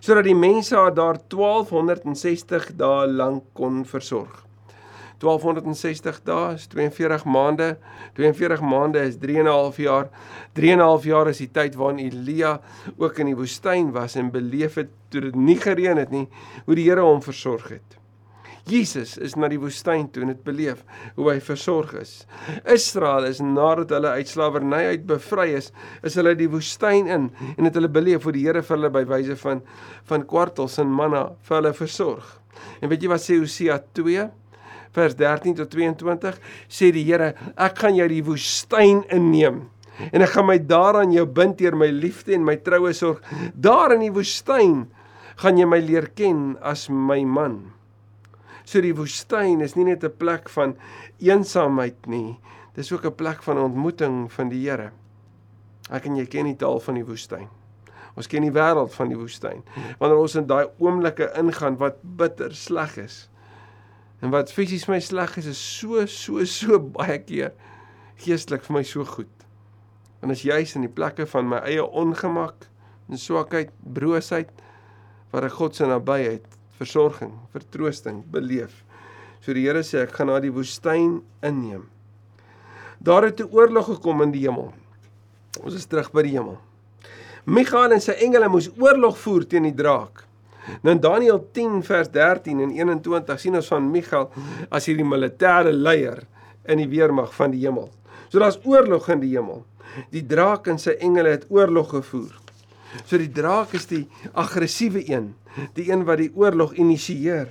sodat 0.00 0.24
die 0.24 0.34
mense 0.34 0.76
haar 0.76 0.94
daar 0.94 1.18
1260 1.28 2.76
dae 2.76 3.06
lank 3.06 3.44
kon 3.54 3.84
versorg 3.84 4.48
1260 5.18 6.20
dae 6.24 6.54
is 6.54 6.66
42 6.70 7.24
maande. 7.26 7.76
42 8.14 8.62
maande 8.62 9.02
is 9.02 9.18
3 9.18 9.38
en 9.38 9.44
'n 9.44 9.50
half 9.50 9.76
jaar. 9.76 10.08
3 10.54 10.72
en 10.72 10.78
'n 10.78 10.80
half 10.82 11.04
jaar 11.04 11.28
is 11.28 11.38
die 11.38 11.50
tyd 11.50 11.74
waarin 11.74 11.98
Elia 11.98 12.60
ook 12.96 13.18
in 13.18 13.26
die 13.26 13.36
woestyn 13.36 13.90
was 13.92 14.14
en 14.14 14.30
beleef 14.30 14.74
het 14.74 14.88
toe 15.08 15.20
dit 15.20 15.34
nie 15.34 15.56
gereën 15.56 15.96
het 15.96 16.10
nie, 16.10 16.28
hoe 16.64 16.74
die 16.74 16.88
Here 16.88 17.00
hom 17.00 17.22
versorg 17.22 17.68
het. 17.68 17.97
Jesus 18.68 19.16
is 19.18 19.36
na 19.36 19.48
die 19.50 19.60
woestyn 19.60 20.08
toe 20.12 20.24
en 20.24 20.32
het 20.32 20.42
beleef 20.46 20.82
hoe 21.16 21.30
hy 21.30 21.38
versorg 21.44 21.94
is. 22.00 22.12
Israel 22.68 23.28
is 23.28 23.40
nadat 23.44 23.94
hulle 23.96 24.16
uit 24.18 24.30
slawerny 24.30 24.82
uit 24.94 25.06
bevry 25.08 25.50
is, 25.58 25.70
is 26.06 26.18
hulle 26.18 26.34
die 26.38 26.50
woestyn 26.52 27.08
in 27.08 27.30
en 27.54 27.68
het 27.68 27.78
hulle 27.78 27.90
beleef 27.92 28.26
hoe 28.28 28.34
die 28.36 28.46
Here 28.46 28.62
vir 28.64 28.76
hulle 28.76 28.92
by 28.94 29.04
wyse 29.08 29.38
van 29.42 29.62
van 30.08 30.26
kwartels 30.28 30.78
en 30.82 30.92
manna 30.92 31.30
vir 31.48 31.60
hulle 31.60 31.74
versorg. 31.76 32.28
En 32.82 32.90
weet 32.90 33.04
jy 33.04 33.10
wat 33.12 33.24
sê 33.24 33.38
Hosea 33.38 33.80
2? 33.98 34.28
vers 34.98 35.14
13 35.18 35.54
tot 35.58 35.70
22 35.70 36.38
sê 36.72 36.90
die 36.94 37.04
Here, 37.06 37.34
ek 37.60 37.82
gaan 37.82 37.98
jou 37.98 38.06
die 38.10 38.22
woestyn 38.24 39.04
inneem 39.14 39.66
en 40.12 40.22
ek 40.24 40.32
gaan 40.36 40.46
my 40.48 40.58
daaraan 40.62 41.12
jou 41.14 41.26
bind 41.26 41.58
deur 41.58 41.76
my 41.78 41.88
liefde 41.90 42.36
en 42.36 42.44
my 42.46 42.54
troue 42.62 42.92
sorg. 42.94 43.18
Daar 43.54 43.96
in 43.96 44.04
die 44.06 44.14
woestyn 44.14 44.84
gaan 45.42 45.58
jy 45.58 45.66
my 45.66 45.80
leer 45.82 46.06
ken 46.14 46.54
as 46.62 46.86
my 46.90 47.24
man. 47.26 47.77
So 48.68 48.82
die 48.84 48.94
woestyn 48.96 49.62
is 49.64 49.76
nie 49.76 49.86
net 49.88 50.04
'n 50.04 50.16
plek 50.20 50.50
van 50.52 50.76
eensaamheid 51.18 52.06
nie. 52.06 52.38
Dis 52.74 52.92
ook 52.92 53.04
'n 53.04 53.14
plek 53.14 53.42
van 53.42 53.58
ontmoeting 53.58 54.32
van 54.32 54.48
die 54.48 54.68
Here. 54.68 54.90
Ek 55.90 56.06
en 56.06 56.16
jy 56.16 56.26
ken 56.26 56.44
die 56.44 56.56
taal 56.56 56.80
van 56.80 56.94
die 56.94 57.04
woestyn. 57.04 57.48
Ons 58.16 58.26
ken 58.26 58.42
die 58.42 58.52
wêreld 58.52 58.92
van 58.92 59.08
die 59.08 59.16
woestyn. 59.16 59.62
Wanneer 59.98 60.18
ons 60.18 60.34
in 60.34 60.46
daai 60.46 60.68
oomblikke 60.78 61.32
ingaan 61.38 61.76
wat 61.78 61.96
bitter 62.02 62.54
sleg 62.54 62.96
is, 62.96 63.28
En 64.18 64.32
wat 64.34 64.50
fisies 64.50 64.88
my 64.90 64.98
sleg 65.02 65.36
is, 65.38 65.46
is 65.46 65.58
so 65.58 66.02
so 66.10 66.42
so 66.50 66.78
baie 66.98 67.20
keer 67.22 67.52
geestelik 68.18 68.64
vir 68.66 68.78
my 68.80 68.82
so 68.86 69.06
goed. 69.06 69.30
En 70.22 70.34
as 70.34 70.42
jy's 70.42 70.74
in 70.74 70.86
die 70.88 70.94
plekke 70.94 71.26
van 71.30 71.46
my 71.46 71.60
eie 71.62 71.84
ongemak 71.86 72.66
en 73.06 73.20
swakheid, 73.20 73.70
broosheid 73.78 74.50
waar 75.30 75.46
ek 75.46 75.54
God 75.60 75.78
se 75.78 75.86
nabyheid, 75.86 76.57
versorging, 76.78 77.34
vertroosting 77.52 78.22
beleef. 78.32 78.84
So 79.40 79.54
die 79.54 79.66
Here 79.66 79.82
sê 79.86 80.04
ek 80.04 80.14
gaan 80.16 80.30
na 80.30 80.38
die 80.42 80.52
woestyn 80.54 81.20
inneem. 81.44 81.88
Daar 82.98 83.28
het 83.28 83.40
'n 83.40 83.50
oorlog 83.52 83.86
gekom 83.86 84.22
in 84.22 84.32
die 84.32 84.46
hemel. 84.46 84.72
Ons 85.62 85.74
is 85.74 85.86
terug 85.86 86.10
by 86.12 86.22
die 86.22 86.36
hemel. 86.38 86.58
Michael 87.44 87.92
en 87.92 88.00
sy 88.00 88.12
engele 88.12 88.48
moes 88.48 88.70
oorlog 88.76 89.18
voer 89.18 89.46
teen 89.46 89.62
die 89.62 89.74
draak. 89.74 90.24
Nou 90.82 90.94
in 90.94 91.00
Daniël 91.00 91.40
10 91.52 91.82
vers 91.82 92.10
13 92.10 92.60
en 92.60 92.70
21 92.70 93.40
sien 93.40 93.54
ons 93.54 93.68
van 93.68 93.90
Michael 93.90 94.28
as 94.70 94.86
hierdie 94.86 95.06
militêre 95.06 95.72
leier 95.72 96.26
in 96.68 96.82
die 96.82 96.88
weermag 96.88 97.32
van 97.34 97.50
die 97.50 97.64
hemel. 97.64 97.88
So 98.28 98.38
daar's 98.38 98.60
oorlog 98.64 99.08
in 99.08 99.20
die 99.20 99.32
hemel. 99.36 99.64
Die 100.12 100.26
draak 100.26 100.68
en 100.68 100.78
sy 100.78 100.98
engele 101.00 101.28
het 101.28 101.46
oorlog 101.48 101.90
gevoer. 101.90 102.34
So 103.04 103.18
die 103.18 103.30
draak 103.32 103.74
is 103.74 103.86
die 103.90 104.06
aggressiewe 104.32 105.02
een, 105.10 105.34
die 105.74 105.90
een 105.90 106.04
wat 106.08 106.22
die 106.22 106.30
oorlog 106.34 106.74
initieer. 106.78 107.48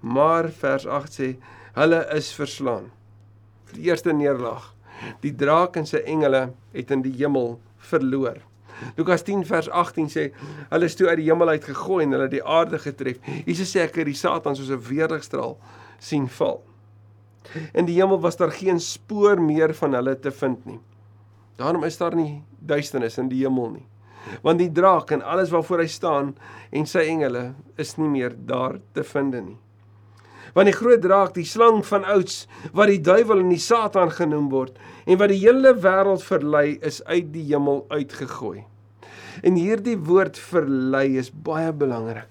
Maar 0.00 0.50
vers 0.52 0.86
8 0.86 1.20
sê 1.20 1.28
hulle 1.74 2.00
is 2.14 2.32
verslaan. 2.36 2.90
Die 3.74 3.88
eerste 3.90 4.12
nederlaag. 4.12 4.72
Die 5.24 5.34
draak 5.34 5.76
en 5.76 5.86
sy 5.86 6.02
engele 6.06 6.48
het 6.74 6.90
in 6.94 7.02
die 7.02 7.14
hemel 7.18 7.56
verloor. 7.90 8.42
Lukas 8.98 9.22
10 9.22 9.44
vers 9.46 9.68
18 9.70 10.10
sê 10.10 10.26
hulle 10.70 10.90
is 10.90 10.96
toe 10.98 11.08
uit 11.08 11.18
die 11.22 11.28
hemel 11.30 11.54
uit 11.54 11.64
gegooi 11.64 12.04
en 12.04 12.16
hulle 12.16 12.28
die 12.30 12.42
aarde 12.42 12.78
getref. 12.82 13.20
Jesus 13.46 13.72
sê 13.74 13.84
ek 13.86 14.00
het 14.00 14.10
die 14.10 14.18
Satan 14.18 14.56
soos 14.56 14.70
'n 14.70 14.82
weerligstraal 14.88 15.58
sien 15.98 16.28
val. 16.28 16.62
In 17.72 17.86
die 17.86 17.96
hemel 18.00 18.20
was 18.20 18.36
daar 18.36 18.52
geen 18.52 18.80
spoor 18.80 19.40
meer 19.40 19.74
van 19.74 19.94
hulle 19.94 20.18
te 20.20 20.30
vind 20.30 20.64
nie. 20.66 20.80
Daarom 21.56 21.84
is 21.84 21.96
daar 21.96 22.14
nie 22.14 22.42
duisternis 22.58 23.18
in 23.18 23.28
die 23.28 23.44
hemel 23.44 23.70
nie. 23.70 23.86
Want 24.42 24.62
die 24.62 24.72
draak 24.72 25.12
en 25.14 25.22
alles 25.22 25.52
waarvoor 25.54 25.84
hy 25.84 25.90
staan 25.90 26.34
en 26.70 26.86
sy 26.86 27.06
engele 27.12 27.52
is 27.80 27.96
nie 27.98 28.08
meer 28.08 28.34
daar 28.36 28.80
te 28.96 29.04
vind 29.04 29.38
nie. 29.38 29.58
Want 30.54 30.70
die 30.70 30.76
groot 30.76 31.02
draak, 31.02 31.32
die 31.34 31.48
slang 31.48 31.82
van 31.86 32.04
ouds 32.06 32.44
wat 32.72 32.92
die 32.92 33.00
duiwel 33.02 33.42
en 33.42 33.50
die 33.50 33.62
Satan 33.62 34.12
genoem 34.14 34.50
word 34.52 34.78
en 35.06 35.18
wat 35.18 35.32
die 35.32 35.40
hele 35.42 35.74
wêreld 35.74 36.22
verlei, 36.22 36.78
is 36.82 37.02
uit 37.10 37.32
die 37.34 37.48
hemel 37.50 37.82
uitgegooi. 37.90 38.62
En 39.42 39.58
hierdie 39.58 39.98
woord 39.98 40.38
verlei 40.38 41.18
is 41.18 41.32
baie 41.34 41.72
belangrik 41.74 42.30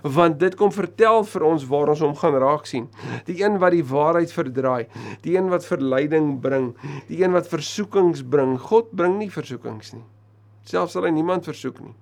want 0.00 0.38
dit 0.40 0.54
kom 0.56 0.72
vertel 0.72 1.24
vir 1.28 1.44
ons 1.46 1.64
waar 1.68 1.92
ons 1.92 2.02
hom 2.04 2.14
gaan 2.16 2.38
raak 2.40 2.66
sien. 2.68 2.88
Die 3.28 3.42
een 3.42 3.58
wat 3.62 3.74
die 3.76 3.84
waarheid 3.84 4.32
verdraai, 4.32 4.86
die 5.24 5.36
een 5.36 5.50
wat 5.52 5.66
verleiding 5.68 6.38
bring, 6.40 6.72
die 7.08 7.22
een 7.22 7.34
wat 7.36 7.50
versoekings 7.50 8.24
bring. 8.24 8.58
God 8.60 8.92
bring 8.96 9.18
nie 9.20 9.30
versoekings 9.32 9.92
nie. 9.96 10.04
Selfs 10.64 10.94
sal 10.94 11.06
hy 11.08 11.10
niemand 11.14 11.44
versoek 11.48 11.80
nie. 11.82 11.94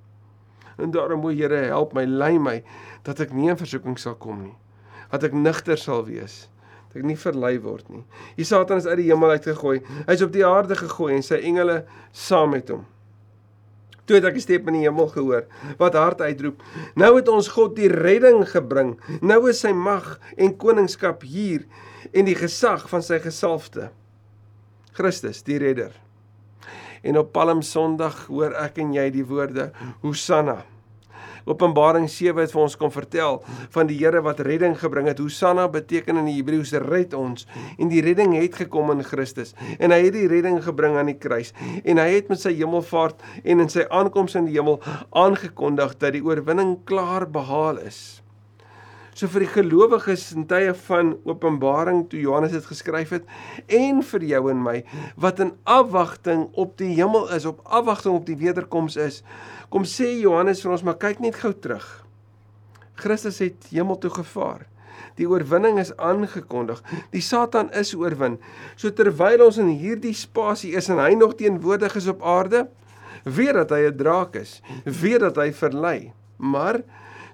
En 0.81 0.91
daarom 0.91 1.21
moet 1.21 1.37
Here 1.39 1.67
help 1.71 1.93
my, 1.97 2.05
lei 2.05 2.39
my 2.39 2.61
dat 3.07 3.21
ek 3.21 3.35
nie 3.37 3.51
in 3.53 3.59
versoeking 3.59 3.99
sal 4.01 4.17
kom 4.21 4.43
nie. 4.45 4.57
Dat 5.13 5.25
ek 5.29 5.37
nigter 5.37 5.81
sal 5.81 6.05
wees. 6.09 6.47
Dat 6.91 7.01
ek 7.01 7.09
nie 7.09 7.19
verlei 7.19 7.57
word 7.63 7.89
nie. 7.93 8.05
Die 8.37 8.47
Satan 8.49 8.81
is 8.81 8.89
uit 8.89 8.99
die 9.03 9.11
hemel 9.11 9.37
uitgegooi. 9.37 9.81
Hy's 10.09 10.25
op 10.25 10.33
die 10.35 10.47
aarde 10.47 10.77
gegooi 10.79 11.15
en 11.17 11.25
sy 11.27 11.41
engele 11.51 11.83
saam 12.13 12.53
met 12.57 12.73
hom. 12.73 12.85
Toe 14.05 14.19
het 14.19 14.27
ek 14.27 14.37
'n 14.37 14.43
stem 14.43 14.69
in 14.69 14.75
die 14.81 14.89
hemel 14.89 15.07
gehoor 15.07 15.47
wat 15.79 15.95
hard 15.95 16.21
uitroep: 16.21 16.63
"Nou 16.97 17.17
het 17.17 17.29
ons 17.29 17.49
God 17.49 17.77
die 17.77 17.89
redding 17.89 18.43
gebring. 18.49 18.99
Nou 19.23 19.49
is 19.49 19.61
sy 19.61 19.73
mag 19.73 20.19
en 20.37 20.57
koningskap 20.57 21.23
hier 21.23 21.65
en 22.13 22.25
die 22.25 22.35
gesag 22.35 22.89
van 22.89 23.03
sy 23.03 23.19
gesalfde. 23.19 23.91
Christus, 24.93 25.43
die 25.43 25.59
redder." 25.59 26.10
En 27.03 27.19
op 27.19 27.33
Palm 27.33 27.63
Sondag 27.63 28.27
hoor 28.29 28.53
ek 28.61 28.79
en 28.83 28.93
jy 28.93 29.11
die 29.11 29.25
woorde: 29.25 29.71
"Hosanna." 30.03 30.65
Openbaring 31.49 32.09
7 32.11 32.43
het 32.43 32.53
vir 32.53 32.63
ons 32.63 32.77
kom 32.77 32.91
vertel 32.93 33.41
van 33.75 33.89
die 33.89 33.97
Here 33.99 34.21
wat 34.25 34.43
redding 34.45 34.77
gebring 34.79 35.09
het. 35.09 35.19
Hosanna 35.19 35.67
beteken 35.73 36.21
in 36.21 36.29
die 36.29 36.37
Hebreëus 36.37 36.73
red 36.85 37.15
ons 37.17 37.47
en 37.79 37.89
die 37.89 38.03
redding 38.05 38.37
het 38.37 38.59
gekom 38.61 38.93
in 38.95 39.05
Christus 39.07 39.55
en 39.79 39.95
hy 39.95 40.03
het 40.05 40.17
die 40.17 40.29
redding 40.31 40.61
gebring 40.65 40.99
aan 41.01 41.11
die 41.13 41.19
kruis 41.19 41.55
en 41.85 41.99
hy 41.99 42.09
het 42.13 42.29
met 42.33 42.43
sy 42.43 42.53
hemelvaart 42.59 43.25
en 43.45 43.65
in 43.65 43.73
sy 43.73 43.87
aankoms 43.89 44.37
in 44.37 44.51
die 44.51 44.59
hemel 44.59 44.81
aangekondig 45.11 45.97
dat 45.99 46.19
die 46.19 46.25
oorwinning 46.25 46.79
klaar 46.85 47.29
behaal 47.31 47.81
is. 47.87 48.21
So 49.21 49.29
vir 49.29 49.43
die 49.45 49.51
gelowiges 49.53 50.31
in 50.33 50.47
tye 50.49 50.71
van 50.87 51.11
Openbaring 51.29 52.07
toe 52.09 52.23
Johannes 52.23 52.55
dit 52.55 52.65
geskryf 52.65 53.11
het 53.13 53.27
en 53.69 53.99
vir 54.09 54.23
jou 54.25 54.39
en 54.49 54.63
my 54.65 54.79
wat 55.21 55.43
in 55.45 55.51
afwagting 55.69 56.47
op 56.57 56.71
die 56.81 56.95
hemel 56.95 57.27
is, 57.37 57.45
op 57.45 57.59
afwagting 57.69 58.15
op 58.17 58.25
die 58.25 58.39
wederkoms 58.41 58.97
is. 58.97 59.19
Kom 59.69 59.85
sê 59.85 60.09
Johannes 60.23 60.63
vir 60.65 60.73
ons, 60.73 60.85
maar 60.89 60.97
kyk 61.03 61.21
net 61.21 61.37
gou 61.37 61.51
terug. 61.53 61.85
Christus 62.97 63.43
het 63.45 63.69
hemel 63.75 63.99
toe 64.01 64.13
gevaar. 64.15 64.65
Die 65.21 65.29
oorwinning 65.29 65.77
is 65.83 65.93
aangekondig. 66.01 66.81
Die 67.13 67.21
Satan 67.21 67.69
is 67.77 67.93
oorwin. 67.93 68.39
So 68.73 68.89
terwyl 68.89 69.45
ons 69.51 69.61
in 69.61 69.69
hierdie 69.83 70.15
spasie 70.17 70.73
is 70.81 70.89
en 70.89 71.03
hy 71.03 71.13
nog 71.21 71.37
teenwoordig 71.37 71.99
is 72.01 72.09
op 72.09 72.25
aarde, 72.25 72.71
weet 73.29 73.53
dat 73.53 73.77
hy 73.77 73.85
'n 73.91 74.01
draak 74.01 74.41
is, 74.41 74.63
weet 74.89 75.21
dat 75.21 75.37
hy 75.37 75.53
verlei. 75.53 76.13
Maar 76.41 76.81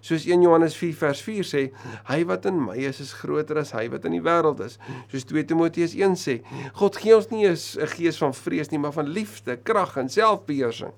Soos 0.07 0.27
1 0.29 0.45
Johannes 0.47 0.77
4 0.79 0.95
vers 1.01 1.21
4 1.27 1.47
sê, 1.49 1.63
hy 2.07 2.21
wat 2.31 2.47
in 2.47 2.61
my 2.63 2.77
is 2.87 3.01
is 3.03 3.15
groter 3.19 3.59
as 3.59 3.73
hy 3.75 3.89
wat 3.91 4.07
in 4.07 4.15
die 4.15 4.23
wêreld 4.23 4.61
is. 4.63 4.79
Soos 5.11 5.27
2 5.27 5.49
Timoteus 5.51 5.97
1 5.99 6.15
sê, 6.21 6.37
God 6.79 6.99
gee 7.03 7.17
ons 7.17 7.31
nie 7.33 7.49
'n 7.49 7.57
gees 7.97 8.19
van 8.23 8.33
vrees 8.33 8.71
nie, 8.71 8.79
maar 8.79 8.95
van 8.95 9.09
liefde, 9.09 9.57
krag 9.57 9.97
en 9.97 10.09
selfbeheersing. 10.09 10.95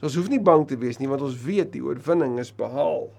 Ons 0.00 0.16
hoef 0.16 0.30
nie 0.32 0.40
bang 0.40 0.66
te 0.66 0.78
wees 0.80 0.98
nie 0.98 1.08
want 1.08 1.22
ons 1.22 1.36
weet 1.44 1.72
die 1.72 1.84
oorwinning 1.84 2.38
is 2.40 2.52
behaal. 2.56 3.10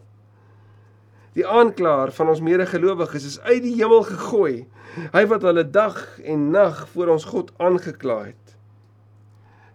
Die 1.38 1.46
aanklaer 1.48 2.12
van 2.12 2.28
ons 2.34 2.42
medegelowiges 2.44 3.26
is 3.26 3.40
uit 3.46 3.62
die 3.64 3.76
hemel 3.78 4.04
gegooi. 4.04 4.66
Hy 5.14 5.24
wat 5.32 5.46
hulle 5.48 5.64
dag 5.64 6.20
en 6.28 6.50
nag 6.52 6.88
voor 6.92 7.14
ons 7.14 7.30
God 7.32 7.54
aangekla 7.58 8.24
het. 8.32 8.38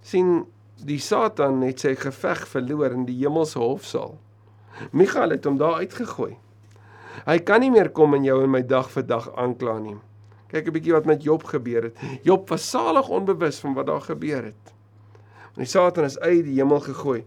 sien 0.06 0.44
die 0.86 1.00
Satan 1.02 1.62
het 1.66 1.80
sy 1.82 1.96
geveg 1.98 2.44
verloor 2.46 2.92
in 2.94 3.06
die 3.08 3.16
hemelse 3.24 3.58
hofsaal. 3.58 4.12
Michael 4.92 5.30
het 5.30 5.44
hom 5.44 5.56
daar 5.58 5.80
uitgegooi. 5.80 6.36
Hy 7.24 7.38
kan 7.48 7.62
nie 7.64 7.72
meer 7.72 7.88
kom 7.96 8.14
en 8.16 8.26
jou 8.26 8.42
in 8.44 8.52
my 8.52 8.62
dag 8.66 8.90
vir 8.92 9.06
dag 9.08 9.28
aankla 9.40 9.78
nie. 9.80 9.96
Kyk 10.52 10.68
'n 10.68 10.72
bietjie 10.72 10.92
wat 10.92 11.06
met 11.06 11.22
Job 11.22 11.44
gebeur 11.44 11.82
het. 11.88 11.96
Job 12.22 12.48
was 12.48 12.68
salig 12.70 13.08
onbewus 13.08 13.58
van 13.60 13.74
wat 13.74 13.86
daar 13.86 14.00
gebeur 14.00 14.44
het. 14.44 14.64
Want 15.54 15.64
die 15.64 15.72
Satan 15.72 16.04
is 16.04 16.18
uit 16.18 16.44
die 16.44 16.60
hemel 16.60 16.80
gegooi. 16.80 17.24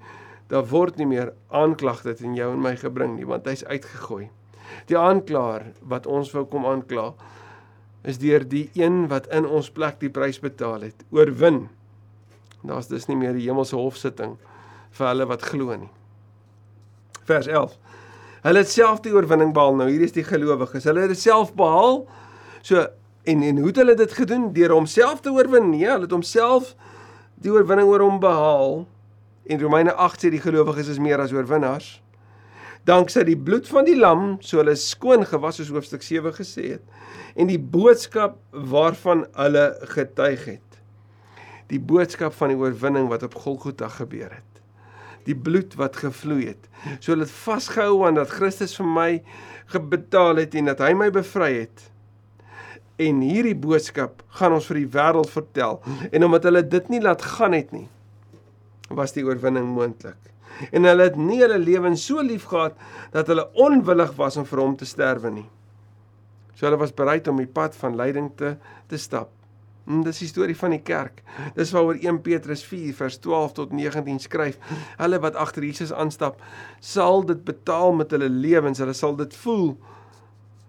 Daar 0.48 0.66
word 0.66 0.98
nie 0.98 1.06
meer 1.06 1.34
aanklagte 1.50 2.14
teen 2.14 2.36
jou 2.36 2.54
en 2.54 2.62
my 2.62 2.76
gebring 2.76 3.16
nie, 3.16 3.26
want 3.26 3.46
hy's 3.46 3.66
uitgegooi. 3.66 4.30
Die 4.86 4.98
aanklaer 4.98 5.74
wat 5.82 6.06
ons 6.06 6.32
wou 6.32 6.46
kom 6.46 6.66
aankla 6.66 7.14
is 8.04 8.18
deur 8.18 8.48
die 8.48 8.70
een 8.74 9.08
wat 9.08 9.28
in 9.28 9.46
ons 9.46 9.70
plek 9.70 10.00
die 10.00 10.10
prys 10.10 10.40
betaal 10.40 10.82
het, 10.82 11.04
oorwin. 11.12 11.70
Daar's 12.64 12.88
dus 12.88 13.08
nie 13.08 13.18
meer 13.18 13.34
die 13.34 13.50
hemelse 13.50 13.76
hofsitting 13.76 14.38
vir 14.92 15.08
hulle 15.08 15.26
wat 15.26 15.42
glo 15.42 15.76
nie 15.76 15.90
vers 17.30 17.48
11. 17.48 17.78
Hulle 18.46 18.64
het 18.64 18.72
self 18.72 19.02
die 19.04 19.14
oorwinning 19.14 19.52
behaal. 19.56 19.76
Nou 19.80 19.90
hier 19.92 20.04
is 20.06 20.16
die 20.16 20.26
gelowiges. 20.26 20.88
Hulle 20.88 21.04
het 21.04 21.14
dit 21.14 21.22
self 21.22 21.54
behaal. 21.58 22.04
So 22.66 22.86
en 23.30 23.44
en 23.46 23.60
hoe 23.62 23.70
het 23.70 23.82
hulle 23.82 23.96
dit 24.00 24.14
gedoen? 24.16 24.52
Deur 24.56 24.74
homself 24.74 25.22
te 25.26 25.34
oorwin? 25.36 25.70
Nee, 25.74 25.88
hulle 25.90 26.08
het 26.08 26.16
homself 26.16 26.74
die 27.44 27.52
oorwinning 27.52 27.88
oor 27.90 28.04
hom 28.06 28.20
behaal. 28.24 28.86
En 29.50 29.62
Romeine 29.62 29.94
8 29.94 30.24
sê 30.24 30.32
die 30.34 30.44
gelowiges 30.44 30.92
is 30.96 31.02
meer 31.04 31.22
as 31.22 31.34
oorwinnaars. 31.36 31.98
Danksy 32.88 33.26
die 33.28 33.38
bloed 33.38 33.68
van 33.70 33.86
die 33.86 33.98
lam, 33.98 34.38
so 34.42 34.62
hulle 34.62 34.76
skoon 34.80 35.26
gewas 35.28 35.60
soos 35.60 35.72
hoofstuk 35.74 36.06
7 36.06 36.34
gesê 36.38 36.66
het. 36.78 37.00
En 37.36 37.52
die 37.52 37.60
boodskap 37.60 38.40
waarvan 38.52 39.26
hulle 39.38 39.66
getuig 39.94 40.46
het. 40.56 40.80
Die 41.70 41.82
boodskap 41.82 42.34
van 42.40 42.54
die 42.54 42.58
oorwinning 42.58 43.12
wat 43.12 43.28
op 43.28 43.36
Golgotha 43.44 43.92
gebeur 44.00 44.32
het 44.32 44.49
die 45.30 45.38
bloed 45.38 45.76
wat 45.80 46.00
gevloei 46.02 46.50
het. 46.50 46.66
So 47.00 47.16
het 47.18 47.32
vasgehou 47.32 48.04
aan 48.08 48.18
dat 48.20 48.34
Christus 48.34 48.76
vir 48.80 48.90
my 48.90 49.12
gebetaal 49.70 50.42
het 50.42 50.58
en 50.58 50.72
dat 50.72 50.82
hy 50.84 50.94
my 50.98 51.10
bevry 51.14 51.52
het. 51.62 51.86
En 53.00 53.22
hierdie 53.24 53.56
boodskap 53.56 54.24
gaan 54.40 54.58
ons 54.58 54.68
vir 54.72 54.82
die 54.82 54.90
wêreld 54.96 55.30
vertel 55.32 55.80
en 56.10 56.26
omdat 56.28 56.50
hulle 56.50 56.66
dit 56.68 56.90
nie 56.92 57.02
laat 57.04 57.24
gaan 57.38 57.56
het 57.56 57.72
nie, 57.76 57.88
was 58.90 59.16
die 59.16 59.24
oorwinning 59.28 59.70
moontlik. 59.70 60.18
En 60.76 60.84
hulle 60.90 61.08
het 61.08 61.16
nie 61.16 61.40
hulle 61.40 61.60
lewens 61.62 62.04
so 62.10 62.24
lief 62.26 62.50
gehad 62.52 62.76
dat 63.14 63.30
hulle 63.32 63.48
onwillig 63.56 64.12
was 64.18 64.38
om 64.40 64.48
vir 64.50 64.64
hom 64.66 64.76
te 64.76 64.88
sterwe 64.90 65.32
nie. 65.32 65.48
So 66.58 66.68
hulle 66.68 66.82
was 66.82 66.96
bereid 66.96 67.30
om 67.32 67.40
die 67.40 67.48
pad 67.48 67.78
van 67.80 67.96
lyding 67.96 68.34
te 68.36 68.58
te 68.90 68.98
stap. 69.00 69.39
En 69.90 70.04
dis 70.06 70.20
die 70.22 70.30
storie 70.30 70.56
van 70.58 70.76
die 70.76 70.84
kerk. 70.86 71.24
Dis 71.58 71.72
waaroor 71.74 71.98
1 71.98 72.22
Petrus 72.22 72.62
4 72.70 72.94
vers 72.94 73.18
12 73.24 73.56
tot 73.58 73.72
19 73.74 74.20
skryf. 74.22 74.60
Hulle 75.00 75.20
wat 75.24 75.38
agter 75.40 75.66
Jesus 75.66 75.94
aanstap, 75.94 76.44
sal 76.80 77.26
dit 77.26 77.42
betaal 77.46 77.96
met 77.98 78.12
hulle 78.14 78.30
lewens. 78.30 78.82
Hulle 78.84 78.94
sal 78.94 79.18
dit 79.18 79.34
voel. 79.42 79.74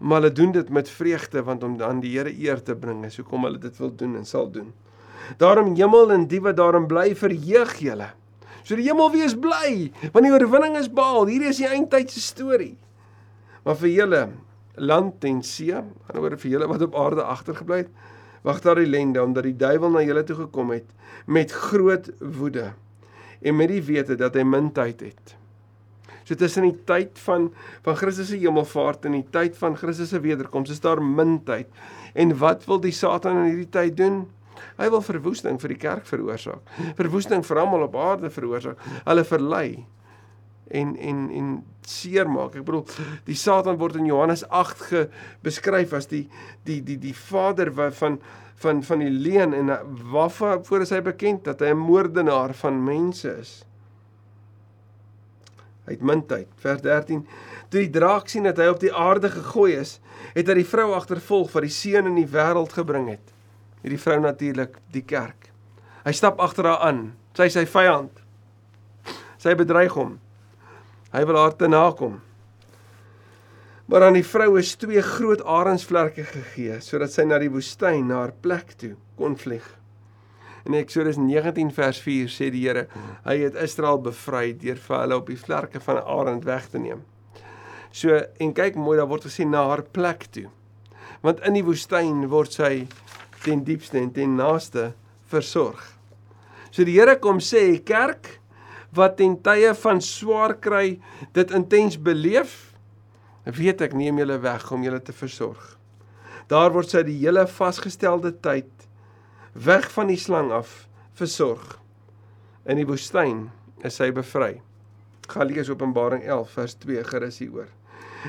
Maar 0.00 0.22
hulle 0.22 0.32
doen 0.32 0.54
dit 0.56 0.70
met 0.72 0.88
vreugde 0.88 1.42
want 1.44 1.62
om 1.66 1.76
aan 1.84 2.00
die 2.00 2.14
Here 2.16 2.32
eer 2.32 2.62
te 2.64 2.76
bring. 2.76 3.04
Is 3.04 3.20
hoekom 3.20 3.44
hulle 3.44 3.60
dit 3.60 3.76
wil 3.82 3.92
doen 3.92 4.16
en 4.16 4.24
sal 4.24 4.48
doen. 4.50 4.72
Daarom 5.36 5.74
hemel 5.76 6.12
en 6.16 6.24
die 6.30 6.40
wat 6.40 6.56
daarin 6.56 6.88
bly 6.88 7.12
verheug 7.14 7.74
julle. 7.78 8.08
So 8.64 8.76
die 8.76 8.88
hemel 8.88 9.12
wees 9.12 9.36
bly 9.36 9.90
want 10.14 10.24
die 10.24 10.32
oorwinning 10.32 10.78
is 10.80 10.88
behaal. 10.88 11.28
Hierdie 11.28 11.52
is 11.52 11.60
die 11.60 11.68
eindtydse 11.68 12.24
storie. 12.24 12.78
Maar 13.66 13.76
vir 13.82 13.92
julle 13.92 14.22
land 14.80 15.24
en 15.28 15.42
see, 15.44 15.76
anderswoorde 15.76 16.40
vir 16.40 16.54
julle 16.54 16.70
wat 16.70 16.86
op 16.86 16.96
aarde 16.96 17.26
agtergebly 17.28 17.82
het, 17.82 17.92
wag 18.46 18.62
daar 18.64 18.80
ellende 18.80 19.22
omdat 19.22 19.48
die 19.48 19.56
duiwel 19.56 19.90
na 19.90 20.04
julle 20.04 20.24
toe 20.24 20.36
gekom 20.44 20.72
het 20.74 20.88
met 21.26 21.52
groot 21.52 22.10
woede 22.18 22.72
en 23.40 23.56
met 23.56 23.68
die 23.72 23.82
wete 23.84 24.16
dat 24.20 24.36
hy 24.36 24.44
min 24.44 24.72
tyd 24.76 25.00
het. 25.00 25.36
So 26.24 26.36
tussen 26.38 26.66
die 26.68 26.76
tyd 26.86 27.18
van 27.24 27.48
van 27.84 27.96
Christus 27.96 28.28
se 28.30 28.38
hemelvaart 28.38 29.08
en 29.08 29.16
die 29.18 29.26
tyd 29.34 29.56
van 29.58 29.76
Christus 29.76 30.12
se 30.12 30.20
wederkoms 30.20 30.70
is 30.70 30.82
daar 30.84 31.02
min 31.02 31.40
tyd. 31.44 31.68
En 32.14 32.36
wat 32.38 32.66
wil 32.68 32.80
die 32.80 32.94
Satan 32.94 33.44
in 33.44 33.48
hierdie 33.50 33.72
tyd 33.72 33.96
doen? 33.96 34.22
Hy 34.76 34.90
wil 34.92 35.02
verwoesting 35.02 35.56
vir 35.60 35.72
die 35.72 35.80
kerk 35.80 36.06
veroorsaak. 36.08 36.68
Verwoesting 36.98 37.42
vir 37.46 37.62
almal 37.62 37.86
op 37.88 37.96
aarde 37.96 38.30
veroorsaak. 38.30 38.80
Hulle 39.06 39.24
verlei 39.24 39.70
en 40.70 40.96
en 40.96 41.30
en 41.30 41.48
seermaak. 41.86 42.54
Ek 42.54 42.66
bedoel 42.66 42.84
die 43.26 43.38
Satan 43.38 43.78
word 43.80 43.98
in 44.00 44.06
Johannes 44.10 44.44
8 44.48 44.84
ge 44.90 45.06
beskryf 45.44 45.94
as 45.96 46.10
die 46.10 46.26
die 46.68 46.80
die 46.86 46.98
die 47.00 47.16
vader 47.16 47.72
van 47.74 48.20
van 48.60 48.82
van 48.84 49.02
die 49.02 49.10
leuen 49.10 49.56
en 49.56 49.72
waarvoor 50.12 50.84
is 50.84 50.92
hy 50.94 51.00
bekend 51.04 51.44
dat 51.48 51.60
hy 51.64 51.72
'n 51.72 51.80
moordenaar 51.80 52.54
van 52.54 52.84
mense 52.84 53.36
is. 53.40 53.64
Uitmuntheid. 55.90 56.48
Vers 56.56 56.82
13. 56.82 57.26
Toe 57.68 57.80
die 57.80 57.90
draak 57.90 58.28
sien 58.28 58.46
dat 58.46 58.56
hy 58.56 58.68
op 58.70 58.80
die 58.80 58.94
aarde 58.94 59.30
gegooi 59.30 59.72
is, 59.74 59.98
het 60.34 60.46
hy 60.46 60.54
die 60.60 60.68
vrou 60.68 60.92
agtervolg 60.94 61.52
wat 61.52 61.62
die 61.66 61.74
seun 61.74 62.06
in 62.06 62.14
die 62.14 62.28
wêreld 62.30 62.72
gebring 62.72 63.08
het. 63.08 63.32
Hierdie 63.82 64.00
vrou 64.00 64.20
natuurlik 64.20 64.76
die 64.92 65.02
kerk. 65.02 65.50
Hy 66.04 66.12
stap 66.12 66.40
agter 66.40 66.68
haar 66.68 66.84
aan. 66.86 67.12
Sy 67.36 67.48
is 67.50 67.56
sy 67.56 67.66
vyand. 67.66 68.22
Sy 69.40 69.54
bedreig 69.54 69.94
hom. 69.96 70.18
Hy 71.10 71.24
wil 71.26 71.38
haar 71.40 71.56
te 71.58 71.66
nakom. 71.66 72.20
Maar 73.90 74.06
aan 74.06 74.14
die 74.20 74.26
vrou 74.26 74.52
is 74.60 74.76
twee 74.78 75.02
groot 75.02 75.40
arensvlerke 75.42 76.22
gegee 76.22 76.76
sodat 76.84 77.10
sy 77.10 77.24
na 77.26 77.40
die 77.42 77.50
woestyn 77.50 78.06
na 78.06 78.20
haar 78.20 78.34
plek 78.44 78.76
toe 78.78 78.92
kon 79.18 79.34
vlieg. 79.34 79.66
In 80.68 80.76
Eksodus 80.78 81.18
19 81.18 81.72
vers 81.74 81.98
4 82.04 82.30
sê 82.30 82.50
die 82.54 82.62
Here, 82.68 82.86
hy 83.24 83.36
het 83.40 83.58
Israel 83.58 83.98
bevry 84.04 84.52
deur 84.60 84.78
vir 84.78 84.98
hulle 85.00 85.18
op 85.18 85.32
die 85.32 85.38
vlerke 85.40 85.82
van 85.82 85.98
arend 86.04 86.46
weg 86.46 86.68
te 86.70 86.78
neem. 86.78 87.02
So 87.90 88.14
en 88.14 88.54
kyk 88.54 88.78
mooi, 88.78 88.98
daar 89.00 89.10
word 89.10 89.26
gesê 89.26 89.48
na 89.48 89.64
haar 89.72 89.82
plek 89.82 90.28
toe. 90.30 90.46
Want 91.24 91.42
in 91.48 91.58
die 91.58 91.66
woestyn 91.66 92.28
word 92.30 92.54
sy 92.54 92.86
ten 93.42 93.64
diepste 93.66 93.98
en 93.98 94.12
ten 94.14 94.36
naaste 94.38 94.92
versorg. 95.32 95.82
So 96.70 96.86
die 96.86 96.94
Here 96.94 97.16
kom 97.18 97.40
sê, 97.42 97.80
kerk 97.82 98.36
wat 98.96 99.16
ten 99.20 99.36
tye 99.42 99.72
van 99.82 100.00
swaar 100.02 100.56
kry 100.58 100.98
dit 101.36 101.54
intens 101.54 101.98
beleef, 102.00 102.72
weet 103.44 103.82
ek 103.86 103.94
neem 103.96 104.18
julle 104.20 104.38
weg 104.42 104.66
om 104.74 104.82
julle 104.84 105.00
te 105.02 105.14
versorg. 105.16 105.76
Daar 106.50 106.72
word 106.74 106.90
sy 106.90 107.04
die 107.06 107.18
hele 107.22 107.46
vasgestelde 107.46 108.32
tyd 108.42 108.70
weg 109.54 109.86
van 109.94 110.10
die 110.10 110.18
slang 110.18 110.50
af 110.54 110.88
versorg. 111.18 111.78
In 112.66 112.80
die 112.80 112.86
woestyn 112.88 113.48
is 113.86 113.96
sy 114.00 114.10
bevry. 114.14 114.58
Gaan 115.30 115.50
lees 115.50 115.70
Openbaring 115.70 116.24
11 116.26 116.56
vers 116.58 116.74
2 116.82 117.04
gerus 117.06 117.38
hieroor. 117.42 117.70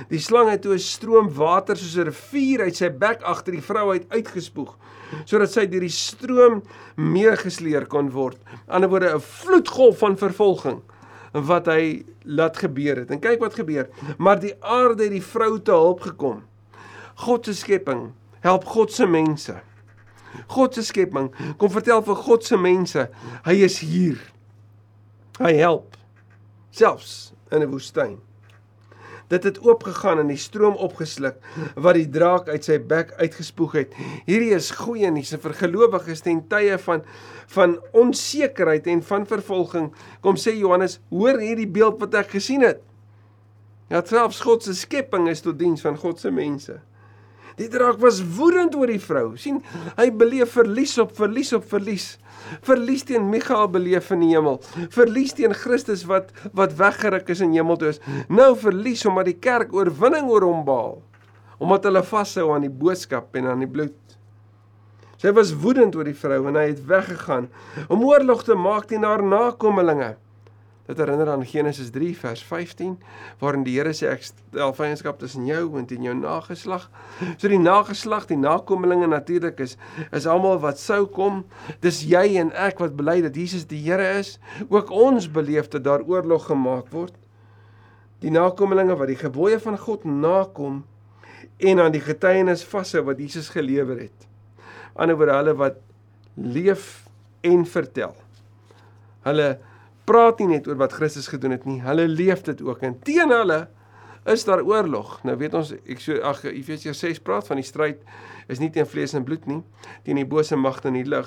Die 0.10 0.20
slang 0.20 0.50
het 0.50 0.62
toe 0.62 0.74
'n 0.74 0.80
stroom 0.80 1.30
water 1.34 1.76
soos 1.78 1.98
'n 1.98 2.08
rivier 2.10 2.62
uit 2.62 2.76
sy 2.76 2.90
bek 2.90 3.22
agter 3.22 3.54
die 3.54 3.62
vrou 3.62 3.92
uit 3.92 4.06
uitgespoeg 4.10 4.78
sodat 5.26 5.52
sy 5.52 5.66
deur 5.68 5.84
die 5.84 5.90
stroom 5.90 6.62
meegesleer 6.96 7.86
kon 7.86 8.10
word. 8.12 8.38
Aan 8.48 8.56
die 8.56 8.74
ander 8.74 8.90
woorde 8.90 9.16
'n 9.16 9.20
vloedgolf 9.20 9.98
van 9.98 10.18
vervolging 10.18 10.82
wat 11.34 11.66
hy 11.66 12.06
laat 12.24 12.58
gebeur 12.58 12.96
het. 12.96 13.12
En 13.12 13.20
kyk 13.20 13.40
wat 13.40 13.54
gebeur. 13.54 13.90
Maar 14.18 14.40
die 14.40 14.56
aarde 14.60 15.04
het 15.04 15.12
die 15.12 15.24
vrou 15.24 15.60
te 15.60 15.72
hulp 15.72 16.02
gekom. 16.02 16.44
God 17.16 17.46
se 17.46 17.54
skepping 17.54 18.12
help 18.40 18.66
God 18.66 18.92
se 18.92 19.06
mense. 19.06 19.62
God 20.48 20.74
se 20.74 20.84
skepping 20.84 21.32
kom 21.58 21.70
vertel 21.70 22.02
vir 22.02 22.16
God 22.16 22.44
se 22.44 22.58
mense, 22.58 23.10
hy 23.44 23.56
is 23.64 23.80
hier. 23.80 24.18
Hy 25.40 25.54
help 25.54 25.98
selfs 26.72 27.34
in 27.52 27.62
'n 27.62 27.72
woestyn 27.72 28.20
dit 29.32 29.48
het 29.48 29.60
oopgegaan 29.64 30.22
en 30.22 30.32
die 30.32 30.40
stroom 30.40 30.76
opgesluk 30.76 31.40
wat 31.76 31.98
die 31.98 32.08
draak 32.12 32.50
uit 32.52 32.68
sy 32.68 32.78
bek 32.80 33.14
uitgespoeg 33.20 33.78
het. 33.80 33.98
Hierdie 34.28 34.54
is 34.58 34.72
goeie 34.76 35.12
nuus 35.12 35.34
vir 35.42 35.58
gelowiges 35.64 36.24
ten 36.26 36.44
tye 36.52 36.78
van 36.86 37.06
van 37.52 37.74
onsekerheid 37.98 38.86
en 38.88 39.02
van 39.04 39.26
vervolging. 39.28 39.90
Kom 40.24 40.38
sê 40.40 40.54
Johannes, 40.56 41.02
hoor 41.12 41.42
hierdie 41.42 41.68
beeld 41.68 42.00
wat 42.00 42.16
ek 42.22 42.38
gesien 42.38 42.64
het. 42.64 42.80
Ja, 43.92 44.00
selfs 44.08 44.40
God 44.40 44.64
se 44.64 44.72
skepping 44.78 45.28
is 45.28 45.44
tot 45.44 45.60
diens 45.60 45.84
van 45.84 45.98
God 46.00 46.22
se 46.22 46.32
mense. 46.32 46.78
Die 47.60 47.68
draak 47.72 48.00
was 48.00 48.22
woedend 48.38 48.76
oor 48.76 48.88
die 48.88 49.02
vrou. 49.02 49.38
sien, 49.38 49.62
hy 49.98 50.10
beleef 50.12 50.56
verlies 50.56 50.98
op 51.02 51.16
verlies 51.18 51.54
op 51.54 51.68
verlies 51.70 52.18
verlies 52.66 53.04
teen 53.08 53.30
Michael 53.30 53.70
beleef 53.72 54.10
in 54.12 54.24
die 54.26 54.32
hemel, 54.34 54.60
verlies 54.94 55.36
teen 55.38 55.54
Christus 55.56 56.04
wat 56.10 56.32
wat 56.58 56.76
weggeruk 56.80 57.30
is 57.32 57.44
in 57.44 57.54
hemel 57.56 57.80
toe 57.80 57.92
is. 57.94 58.02
Nou 58.30 58.54
verlies 58.60 59.06
omdat 59.08 59.30
die 59.30 59.40
kerk 59.40 59.74
oorwinning 59.76 60.30
oor 60.32 60.46
hom 60.48 60.66
behaal, 60.68 60.98
omdat 61.62 61.88
hulle 61.90 62.04
vashou 62.04 62.50
aan 62.56 62.66
die 62.66 62.74
boodskap 62.74 63.36
en 63.40 63.52
aan 63.52 63.64
die 63.64 63.70
bloed. 63.70 63.98
Sy 65.22 65.30
was 65.38 65.54
woedend 65.54 65.96
oor 65.96 66.08
die 66.10 66.18
vrou 66.18 66.42
en 66.50 66.58
hy 66.58 66.72
het 66.72 66.82
weggegaan 66.90 67.48
om 67.94 68.04
oorlog 68.08 68.42
te 68.48 68.58
maak 68.58 68.90
teen 68.90 69.06
haar 69.06 69.22
nakommelinge. 69.22 70.16
Dit 70.86 70.98
herinner 70.98 71.30
aan 71.30 71.46
Genesis 71.46 71.92
3 71.94 72.18
vers 72.18 72.44
15 72.44 72.96
waarin 73.40 73.64
die 73.64 73.76
Here 73.78 73.94
sê 73.94 74.10
ek 74.10 74.24
stel 74.26 74.74
vyandskap 74.74 75.20
tussen 75.22 75.46
jou 75.46 75.78
en 75.78 75.86
teen 75.86 76.04
jou 76.04 76.16
nageslag. 76.18 76.88
So 77.38 77.52
die 77.52 77.62
nageslag, 77.62 78.26
die 78.32 78.40
nakommelinge 78.40 79.08
natuurlik 79.12 79.62
is 79.62 79.78
is 80.12 80.26
almal 80.26 80.60
wat 80.64 80.82
sou 80.82 81.06
kom. 81.06 81.44
Dis 81.86 82.02
jy 82.10 82.40
en 82.42 82.50
ek 82.58 82.82
wat 82.82 82.98
bely 82.98 83.20
dat 83.22 83.38
Jesus 83.38 83.68
die 83.70 83.84
Here 83.86 84.18
is. 84.20 84.40
Ook 84.70 84.90
ons 84.90 85.30
beleef 85.32 85.70
dat 85.70 85.86
daar 85.86 86.02
oorlog 86.02 86.50
gemaak 86.50 86.90
word. 86.92 87.16
Die 88.22 88.34
nakommelinge 88.34 88.98
wat 88.98 89.10
die 89.14 89.22
gebooie 89.22 89.62
van 89.62 89.78
God 89.78 90.06
nakom 90.06 90.84
en 91.62 91.80
aan 91.80 91.94
die 91.94 92.04
getuienis 92.04 92.66
vashou 92.66 93.06
wat 93.06 93.22
Jesus 93.22 93.50
gelewer 93.54 94.02
het. 94.02 94.28
Anderswoorde 94.98 95.38
hulle 95.38 95.58
wat 95.58 95.82
leef 96.36 97.06
en 97.46 97.66
vertel. 97.66 98.16
Hulle 99.26 99.60
praat 100.12 100.42
nie 100.42 100.58
net 100.58 100.68
oor 100.68 100.80
wat 100.82 100.98
Christus 100.98 101.30
gedoen 101.32 101.56
het 101.56 101.68
nie, 101.70 101.80
hulle 101.86 102.08
leef 102.10 102.44
dit 102.48 102.62
ook 102.66 102.84
en 102.84 102.98
teen 103.08 103.32
hulle 103.32 103.62
is 104.30 104.44
daar 104.46 104.62
oorlog. 104.62 105.16
Nou 105.26 105.38
weet 105.40 105.56
ons 105.58 105.72
ek 105.74 106.04
so 106.04 106.20
ag 106.28 106.44
Efesiërs 106.50 107.00
6 107.02 107.24
praat 107.26 107.48
van 107.48 107.62
die 107.62 107.66
stryd 107.66 108.04
is 108.52 108.60
nie 108.62 108.70
teen 108.74 108.90
vlees 108.90 109.16
en 109.18 109.26
bloed 109.26 109.48
nie, 109.50 109.62
teen 110.06 110.20
die 110.20 110.28
bose 110.28 110.60
magte 110.60 110.92
in 110.92 111.00
die. 111.00 111.22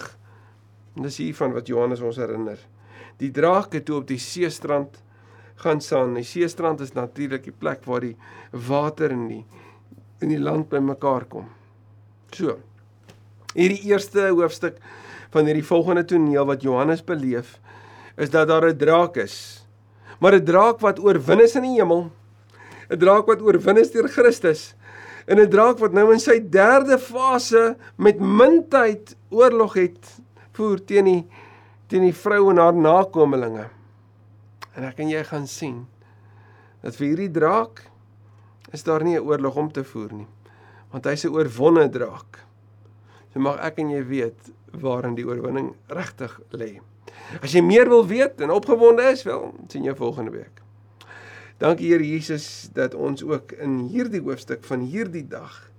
En 0.94 1.08
dis 1.08 1.18
hiervan 1.18 1.54
wat 1.56 1.66
Johannes 1.66 2.04
ons 2.04 2.20
herinner. 2.22 2.60
Die 3.18 3.32
drake 3.34 3.82
toe 3.82 3.98
op 4.02 4.06
die 4.06 4.20
seestrand 4.22 5.00
gaan 5.62 5.80
staan. 5.80 6.14
Die 6.14 6.26
seestrand 6.26 6.82
is 6.84 6.94
natuurlik 6.94 7.48
die 7.48 7.54
plek 7.54 7.82
waar 7.86 8.04
die 8.04 8.16
water 8.52 9.10
in 9.14 9.26
die 9.30 9.44
in 10.22 10.30
die 10.30 10.40
land 10.40 10.70
bymekaar 10.70 11.26
kom. 11.28 11.48
So. 12.32 12.56
Hierdie 13.54 13.90
eerste 13.90 14.30
hoofstuk 14.30 14.78
van 15.34 15.50
hierdie 15.50 15.66
volgende 15.66 16.04
toneel 16.08 16.46
wat 16.48 16.62
Johannes 16.62 17.02
beleef 17.04 17.58
is 18.16 18.30
dat 18.30 18.48
daar 18.48 18.68
'n 18.68 18.76
draak 18.76 19.16
is. 19.16 19.66
Maar 20.20 20.34
'n 20.34 20.44
draak 20.44 20.80
wat 20.80 20.98
oorwin 20.98 21.40
is 21.40 21.54
in 21.54 21.62
die 21.62 21.78
hemel. 21.80 22.10
'n 22.90 22.98
Draak 22.98 23.26
wat 23.26 23.42
oorwin 23.42 23.76
is 23.76 23.90
deur 23.90 24.08
Christus. 24.08 24.74
En 25.26 25.40
'n 25.40 25.48
draak 25.48 25.78
wat 25.78 25.92
nou 25.92 26.12
in 26.12 26.20
sy 26.20 26.38
derde 26.40 26.98
fase 26.98 27.76
met 27.96 28.20
mintyd 28.20 29.16
oorlog 29.30 29.74
het 29.74 30.20
voer 30.52 30.84
teen 30.84 31.04
die 31.04 31.26
teen 31.86 32.02
die 32.02 32.14
vrou 32.14 32.50
en 32.50 32.56
haar 32.56 32.74
nakommelinge. 32.74 33.68
En 34.74 34.84
ek 34.84 34.98
en 34.98 35.08
jy 35.08 35.24
gaan 35.24 35.46
sien 35.46 35.86
dat 36.82 36.96
vir 36.96 37.06
hierdie 37.06 37.30
draak 37.30 37.84
is 38.72 38.82
daar 38.82 39.04
nie 39.04 39.16
'n 39.16 39.24
oorlog 39.24 39.56
om 39.56 39.72
te 39.72 39.84
voer 39.84 40.12
nie. 40.12 40.26
Want 40.90 41.04
hy's 41.04 41.24
'n 41.24 41.34
oorwonne 41.34 41.88
draak. 41.88 42.44
So 43.32 43.40
mag 43.40 43.58
ek 43.58 43.78
en 43.78 43.90
jy 43.90 44.02
weet 44.06 44.50
waarin 44.72 45.14
die 45.14 45.26
oorwinning 45.26 45.74
regtig 45.88 46.40
lê. 46.50 46.80
As 47.42 47.52
jy 47.52 47.62
meer 47.64 47.88
wil 47.88 48.06
weet 48.06 48.40
en 48.40 48.50
opgewonde 48.50 49.02
is, 49.10 49.22
wel, 49.22 49.54
sien 49.68 49.82
jou 49.82 49.96
volgende 49.96 50.30
week. 50.30 50.64
Dankie 51.62 51.92
Here 51.92 52.02
Jesus 52.02 52.68
dat 52.74 52.94
ons 52.94 53.22
ook 53.22 53.52
in 53.62 53.78
hierdie 53.92 54.20
hoofstuk 54.20 54.64
van 54.66 54.82
hierdie 54.90 55.26
dag 55.28 55.70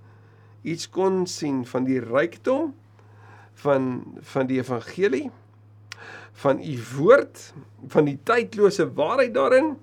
iets 0.66 0.88
kon 0.90 1.26
sien 1.28 1.66
van 1.68 1.84
die 1.86 2.00
rykdom 2.00 2.72
van 3.62 3.90
van 4.34 4.48
die 4.48 4.62
evangelie 4.62 5.28
van 6.42 6.64
u 6.64 6.78
woord 6.96 7.42
van 7.92 8.08
die 8.08 8.18
tydlose 8.24 8.88
waarheid 8.94 9.36
daarin 9.36 9.76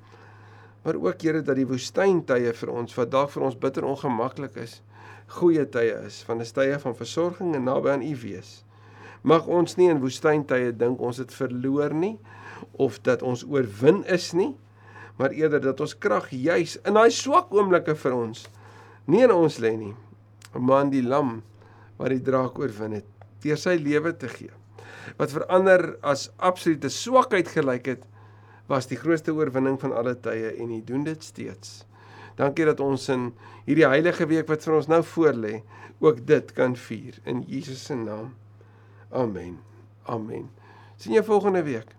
maar 0.82 0.98
ook 0.98 1.22
Here 1.22 1.42
dat 1.44 1.60
die 1.60 1.68
woestyntye 1.68 2.56
vir 2.56 2.72
ons 2.72 2.96
wat 2.96 3.12
dalk 3.12 3.30
vir 3.36 3.46
ons 3.50 3.58
bitter 3.58 3.84
ongemaklik 3.84 4.56
is 4.64 4.80
goeie 5.38 5.68
tye 5.76 5.94
is 6.08 6.22
van 6.26 6.40
'n 6.40 6.52
tye 6.56 6.78
van 6.78 6.96
versorging 6.96 7.54
en 7.54 7.68
naby 7.68 7.94
aan 7.94 8.02
u 8.02 8.16
wees 8.16 8.64
mag 9.22 9.46
ons 9.46 9.76
nie 9.78 9.88
in 9.90 10.00
woestyntye 10.02 10.72
dink 10.78 11.00
ons 11.00 11.20
het 11.22 11.32
verloor 11.34 11.94
nie 11.94 12.16
of 12.82 12.98
dat 13.06 13.22
ons 13.26 13.44
oorwin 13.46 14.02
is 14.10 14.32
nie, 14.38 14.52
maar 15.18 15.34
eerder 15.36 15.60
dat 15.62 15.80
ons 15.82 15.94
krag 15.98 16.30
juis 16.34 16.78
in 16.86 16.96
daai 16.98 17.10
swak 17.14 17.52
oomblikke 17.54 17.94
vir 17.98 18.16
ons 18.16 18.46
nie 19.10 19.22
in 19.26 19.34
ons 19.34 19.58
lê 19.62 19.74
nie, 19.76 19.94
maar 20.54 20.86
in 20.86 20.92
die 20.92 21.04
lam 21.04 21.40
wat 21.98 22.12
die 22.14 22.22
draak 22.24 22.58
oorwin 22.58 22.98
het 23.00 23.08
deur 23.42 23.58
sy 23.58 23.74
lewe 23.80 24.12
te 24.14 24.28
gee. 24.30 24.52
Wat 25.18 25.32
verander 25.34 25.96
as 26.06 26.28
absolute 26.38 26.90
swakheid 26.94 27.48
gelyk 27.50 27.88
het, 27.90 28.04
was 28.70 28.86
die 28.86 28.98
grootste 29.00 29.34
oorwinning 29.34 29.80
van 29.82 29.94
alle 29.98 30.14
tye 30.14 30.52
en 30.54 30.70
hy 30.70 30.78
doen 30.86 31.02
dit 31.08 31.26
steeds. 31.26 31.82
Dankie 32.38 32.68
dat 32.68 32.80
ons 32.80 33.08
in 33.12 33.32
hierdie 33.66 33.88
heilige 33.88 34.28
week 34.30 34.48
wat 34.48 34.62
vir 34.64 34.78
ons 34.78 34.88
nou 34.88 35.02
voorlê, 35.14 35.58
ook 36.02 36.22
dit 36.26 36.54
kan 36.56 36.78
vier 36.88 37.18
in 37.28 37.42
Jesus 37.50 37.82
se 37.90 37.98
naam. 37.98 38.32
Amen. 39.12 39.60
Amen. 40.02 40.50
Sien 40.96 41.12
jou 41.12 41.24
volgende 41.24 41.62
week. 41.62 41.96